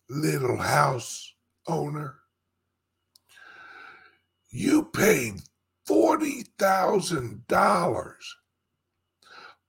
little 0.09 0.57
house 0.57 1.33
owner. 1.67 2.15
You 4.51 4.85
paid 4.85 5.41
$40,000 5.87 8.13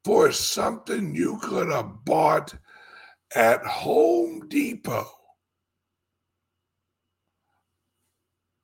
for 0.05 0.33
something 0.33 1.15
you 1.15 1.39
could 1.43 1.71
have 1.71 2.05
bought 2.05 2.55
at 3.35 3.65
Home 3.65 4.47
Depot 4.49 5.09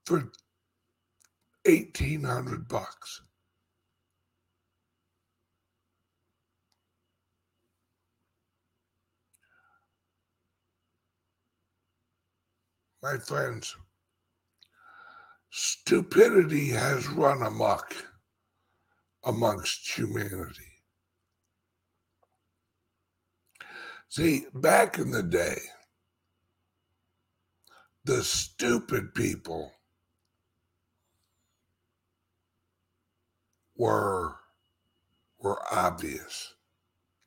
for 0.05 0.31
1800 1.65 2.69
bucks. 2.69 3.23
My 13.07 13.19
friends, 13.19 13.77
stupidity 15.51 16.71
has 16.71 17.07
run 17.07 17.41
amok 17.41 17.95
amongst 19.23 19.97
humanity. 19.97 20.73
See, 24.09 24.47
back 24.53 24.99
in 24.99 25.13
the 25.13 25.23
day, 25.23 25.59
the 28.03 28.25
stupid 28.25 29.15
people 29.15 29.71
were 33.77 34.35
were 35.39 35.63
obvious. 35.73 36.55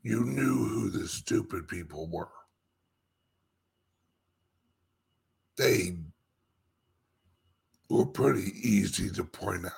You 0.03 0.25
knew 0.25 0.57
who 0.67 0.89
the 0.89 1.07
stupid 1.07 1.69
people 1.69 2.09
were. 2.11 2.38
They 5.59 5.97
were 7.89 8.05
pretty 8.05 8.53
easy 8.65 9.09
to 9.09 9.25
point 9.25 9.65
out. 9.65 9.73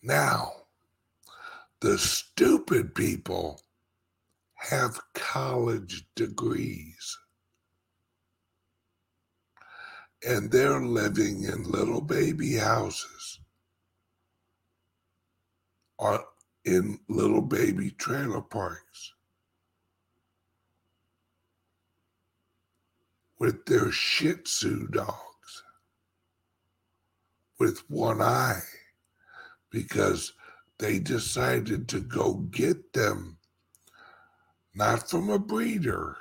Now, 0.00 0.52
the 1.80 1.98
stupid 1.98 2.94
people 2.94 3.60
have 4.54 5.00
college 5.14 6.06
degrees 6.14 7.18
and 10.24 10.48
they're 10.52 10.80
living 10.80 11.42
in 11.42 11.64
little 11.64 12.02
baby 12.02 12.54
houses 12.54 13.40
or 15.98 16.24
in 16.64 17.00
little 17.08 17.42
baby 17.42 17.90
trailer 17.90 18.42
parks 18.42 19.12
with 23.38 23.64
their 23.66 23.90
Shih 23.92 24.34
Tzu 24.34 24.88
dogs 24.88 25.62
with 27.58 27.88
one 27.90 28.20
eye 28.22 28.62
because 29.70 30.32
they 30.78 30.98
decided 30.98 31.88
to 31.88 32.00
go 32.00 32.34
get 32.34 32.92
them 32.92 33.38
not 34.74 35.10
from 35.10 35.28
a 35.28 35.38
breeder, 35.38 36.16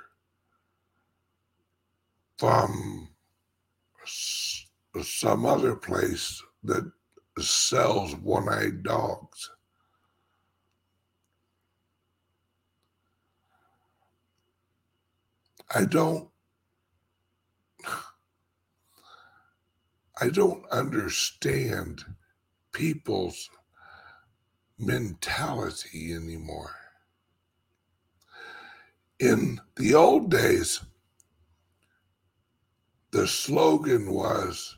from 2.38 3.10
some 5.04 5.46
other 5.46 5.76
place 5.76 6.42
that 6.64 6.92
sells 7.40 8.16
one 8.16 8.50
eyed 8.50 8.82
dogs. 8.82 9.52
I 15.76 15.86
don't 15.86 16.30
I 20.20 20.30
don't 20.30 20.66
understand 20.72 22.04
people's 22.72 23.50
mentality 24.80 26.14
anymore. 26.14 26.76
In 29.20 29.60
the 29.76 29.94
old 29.94 30.32
days, 30.32 30.82
the 33.12 33.28
slogan 33.28 34.12
was 34.12 34.78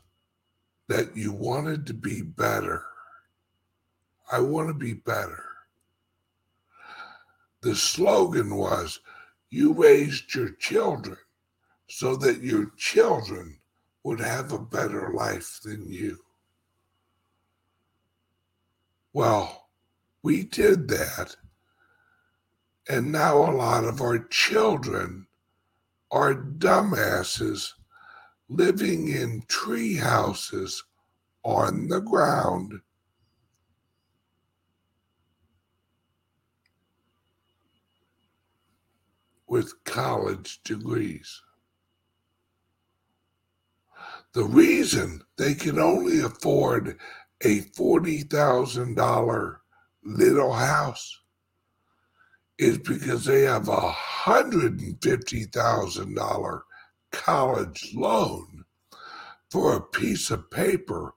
that 0.88 1.16
you 1.16 1.32
wanted 1.32 1.86
to 1.86 1.94
be 1.94 2.22
better. 2.22 2.84
I 4.32 4.40
want 4.40 4.68
to 4.68 4.74
be 4.74 4.94
better. 4.94 5.44
The 7.62 7.76
slogan 7.76 8.56
was 8.56 9.00
you 9.50 9.72
raised 9.72 10.34
your 10.34 10.50
children 10.50 11.18
so 11.88 12.16
that 12.16 12.40
your 12.42 12.72
children 12.76 13.59
would 14.02 14.20
have 14.20 14.52
a 14.52 14.58
better 14.58 15.12
life 15.12 15.60
than 15.62 15.90
you. 15.90 16.18
Well, 19.12 19.68
we 20.22 20.44
did 20.44 20.88
that. 20.88 21.36
And 22.88 23.12
now 23.12 23.36
a 23.38 23.52
lot 23.52 23.84
of 23.84 24.00
our 24.00 24.18
children 24.18 25.26
are 26.10 26.34
dumbasses 26.34 27.72
living 28.48 29.08
in 29.08 29.44
tree 29.48 29.96
houses 29.96 30.82
on 31.44 31.88
the 31.88 32.00
ground. 32.00 32.80
With 39.46 39.72
college 39.84 40.60
degrees. 40.64 41.42
The 44.32 44.44
reason 44.44 45.24
they 45.36 45.54
can 45.54 45.80
only 45.80 46.20
afford 46.20 46.96
a 47.42 47.62
$40,000 47.62 49.56
little 50.04 50.52
house 50.52 51.20
is 52.56 52.78
because 52.78 53.24
they 53.24 53.42
have 53.42 53.68
a 53.68 53.92
$150,000 54.24 56.62
college 57.10 57.92
loan 57.94 58.64
for 59.50 59.74
a 59.74 59.80
piece 59.80 60.30
of 60.30 60.48
paper 60.50 61.14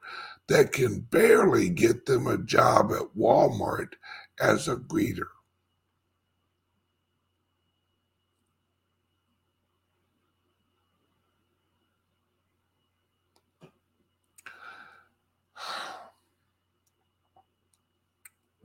that 0.47 0.71
can 0.71 1.01
barely 1.01 1.69
get 1.69 2.07
them 2.07 2.25
a 2.25 2.39
job 2.39 2.91
at 2.91 3.15
Walmart 3.15 3.93
as 4.39 4.67
a 4.67 4.75
greeter. 4.75 5.27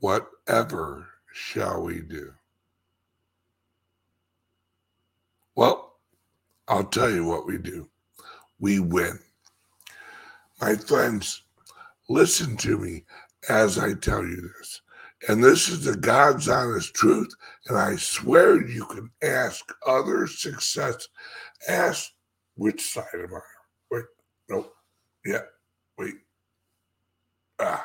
Whatever 0.00 1.08
shall 1.32 1.82
we 1.82 2.00
do? 2.00 2.32
Well, 5.56 5.96
I'll 6.68 6.84
tell 6.84 7.10
you 7.10 7.24
what 7.24 7.46
we 7.46 7.58
do. 7.58 7.88
We 8.60 8.78
win. 8.78 9.18
My 10.60 10.76
friends, 10.76 11.42
listen 12.08 12.56
to 12.58 12.78
me 12.78 13.04
as 13.48 13.78
I 13.78 13.94
tell 13.94 14.24
you 14.24 14.50
this. 14.58 14.82
And 15.28 15.42
this 15.42 15.68
is 15.68 15.84
the 15.84 15.96
God's 15.96 16.48
honest 16.48 16.94
truth. 16.94 17.30
And 17.66 17.76
I 17.76 17.96
swear 17.96 18.64
you 18.68 18.84
can 18.86 19.10
ask 19.22 19.64
other 19.84 20.28
success. 20.28 21.08
Ask 21.68 22.12
which 22.54 22.80
side 22.82 23.04
am 23.14 23.34
I? 23.34 23.40
Wait, 23.90 24.04
nope. 24.48 24.72
Yeah, 25.24 25.42
wait. 25.96 26.14
Ah. 27.58 27.84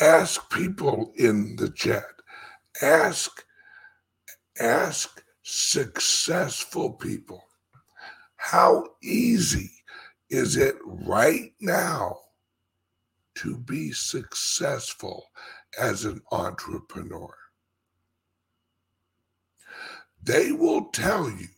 Ask 0.00 0.50
people 0.50 1.12
in 1.16 1.56
the 1.56 1.70
chat. 1.70 2.04
Ask, 2.82 3.44
ask 4.60 5.22
successful 5.42 6.94
people. 6.94 7.44
How 8.36 8.86
easy 9.02 9.70
is 10.30 10.56
it 10.56 10.74
right 10.84 11.52
now 11.60 12.16
to 13.36 13.56
be 13.56 13.92
successful 13.92 15.26
as 15.80 16.04
an 16.04 16.20
entrepreneur? 16.32 17.34
They 20.22 20.52
will 20.52 20.86
tell 20.86 21.30
you 21.30 21.48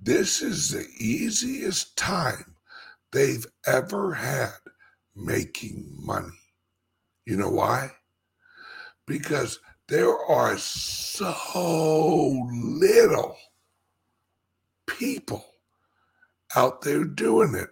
this 0.00 0.42
is 0.42 0.70
the 0.70 0.86
easiest 0.98 1.96
time 1.96 2.56
they've 3.12 3.46
ever 3.66 4.14
had 4.14 4.50
making 5.14 5.86
money. 5.96 6.41
You 7.24 7.36
know 7.36 7.50
why? 7.50 7.90
Because 9.06 9.60
there 9.88 10.16
are 10.16 10.58
so 10.58 12.48
little 12.52 13.36
people 14.86 15.44
out 16.56 16.82
there 16.82 17.04
doing 17.04 17.54
it. 17.54 17.68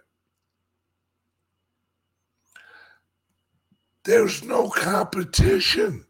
There's 4.03 4.43
no 4.43 4.69
competition. 4.69 6.05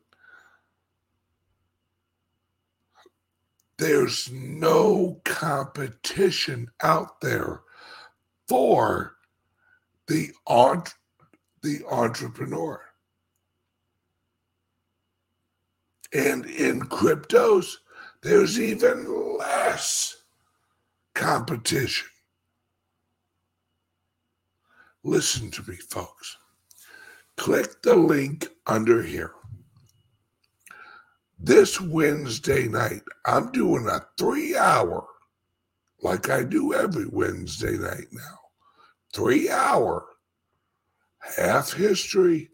There's 3.78 4.30
no 4.32 5.20
competition 5.26 6.70
out 6.84 7.20
there 7.22 7.62
for 8.48 9.16
the, 10.08 10.32
the 11.64 11.82
entrepreneur. 11.90 12.91
And 16.14 16.46
in 16.46 16.82
cryptos, 16.82 17.78
there's 18.22 18.60
even 18.60 19.38
less 19.38 20.18
competition. 21.14 22.08
Listen 25.04 25.50
to 25.52 25.70
me, 25.70 25.76
folks. 25.78 26.38
Click 27.38 27.82
the 27.82 27.96
link 27.96 28.50
under 28.68 29.02
here. 29.02 29.34
This 31.40 31.82
Wednesday 31.82 32.68
night, 32.68 33.02
I'm 33.26 33.52
doing 33.52 33.88
a 33.88 34.06
three 34.20 34.56
hour, 34.56 35.08
like 36.04 36.30
I 36.30 36.44
do 36.44 36.74
every 36.74 37.08
Wednesday 37.08 37.78
night 37.78 38.08
now. 38.12 38.38
Three 39.14 39.50
hour, 39.50 40.06
half 41.36 41.74
history, 41.74 42.52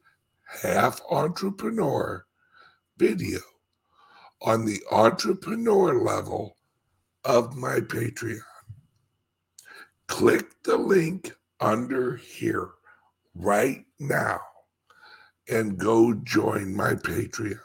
half 0.61 1.01
entrepreneur 1.11 2.26
video 2.97 3.39
on 4.41 4.65
the 4.65 4.81
entrepreneur 4.91 5.99
level 6.01 6.57
of 7.23 7.55
my 7.55 7.79
Patreon. 7.79 8.39
Click 10.07 10.45
the 10.63 10.77
link 10.77 11.33
under 11.59 12.15
here 12.15 12.69
right 13.35 13.85
now 13.99 14.39
and 15.49 15.77
go 15.77 16.13
join 16.13 16.75
my 16.75 16.93
Patreon. 16.93 17.59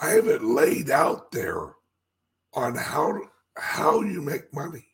I 0.00 0.10
have 0.10 0.26
it 0.26 0.42
laid 0.42 0.90
out 0.90 1.30
there 1.30 1.74
on 2.54 2.74
how 2.74 3.20
how 3.56 4.00
you 4.00 4.20
make 4.20 4.52
money. 4.52 4.86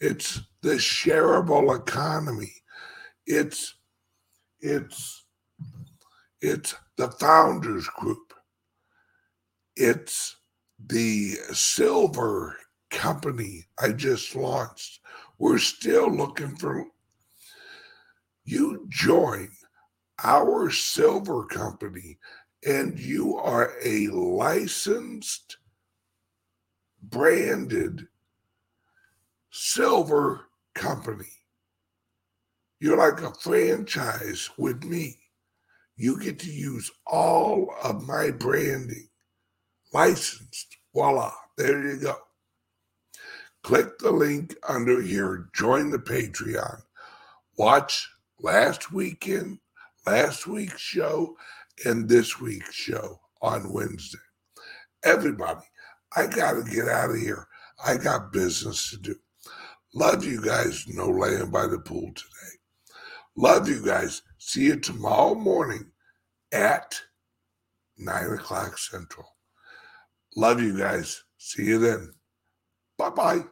It's 0.00 0.40
the 0.62 0.74
shareable 0.74 1.78
economy. 1.78 2.52
It's 3.26 3.74
it's 4.64 5.24
it's 6.40 6.74
the 6.96 7.10
founders 7.12 7.86
group. 7.88 8.32
It's 9.76 10.36
the 10.86 11.32
silver 11.52 12.56
company 12.90 13.66
I 13.78 13.92
just 13.92 14.34
launched. 14.34 15.00
We're 15.38 15.58
still 15.58 16.10
looking 16.10 16.56
for 16.56 16.86
you 18.44 18.86
join 18.88 19.50
our 20.22 20.70
silver 20.70 21.44
company 21.46 22.18
and 22.66 22.98
you 22.98 23.36
are 23.36 23.72
a 23.84 24.06
licensed 24.08 25.58
branded 27.02 28.06
silver 29.50 30.46
company 30.74 31.32
you're 32.84 32.98
like 32.98 33.22
a 33.22 33.32
franchise 33.40 34.50
with 34.58 34.84
me. 34.84 35.16
You 35.96 36.20
get 36.20 36.38
to 36.40 36.52
use 36.52 36.90
all 37.06 37.74
of 37.82 38.06
my 38.06 38.30
branding, 38.30 39.08
licensed. 39.94 40.76
Voila, 40.92 41.32
there 41.56 41.82
you 41.82 41.98
go. 41.98 42.14
Click 43.62 43.98
the 44.00 44.10
link 44.10 44.54
under 44.68 45.00
here, 45.00 45.48
join 45.54 45.88
the 45.88 45.98
Patreon, 45.98 46.82
watch 47.56 48.06
last 48.38 48.92
weekend, 48.92 49.60
last 50.06 50.46
week's 50.46 50.82
show, 50.82 51.38
and 51.86 52.06
this 52.06 52.38
week's 52.38 52.74
show 52.74 53.18
on 53.40 53.72
Wednesday. 53.72 54.18
Everybody, 55.02 55.64
I 56.14 56.26
got 56.26 56.52
to 56.52 56.70
get 56.70 56.88
out 56.88 57.12
of 57.12 57.16
here. 57.16 57.48
I 57.82 57.96
got 57.96 58.30
business 58.30 58.90
to 58.90 58.98
do. 58.98 59.16
Love 59.94 60.22
you 60.22 60.42
guys. 60.44 60.84
No 60.86 61.08
laying 61.08 61.50
by 61.50 61.66
the 61.66 61.78
pool 61.78 62.12
today. 62.14 62.33
Love 63.36 63.68
you 63.68 63.84
guys. 63.84 64.22
See 64.38 64.66
you 64.66 64.78
tomorrow 64.78 65.34
morning 65.34 65.90
at 66.52 67.00
9 67.98 68.24
o'clock 68.32 68.78
Central. 68.78 69.26
Love 70.36 70.62
you 70.62 70.78
guys. 70.78 71.22
See 71.38 71.64
you 71.64 71.78
then. 71.78 72.12
Bye 72.98 73.10
bye. 73.10 73.44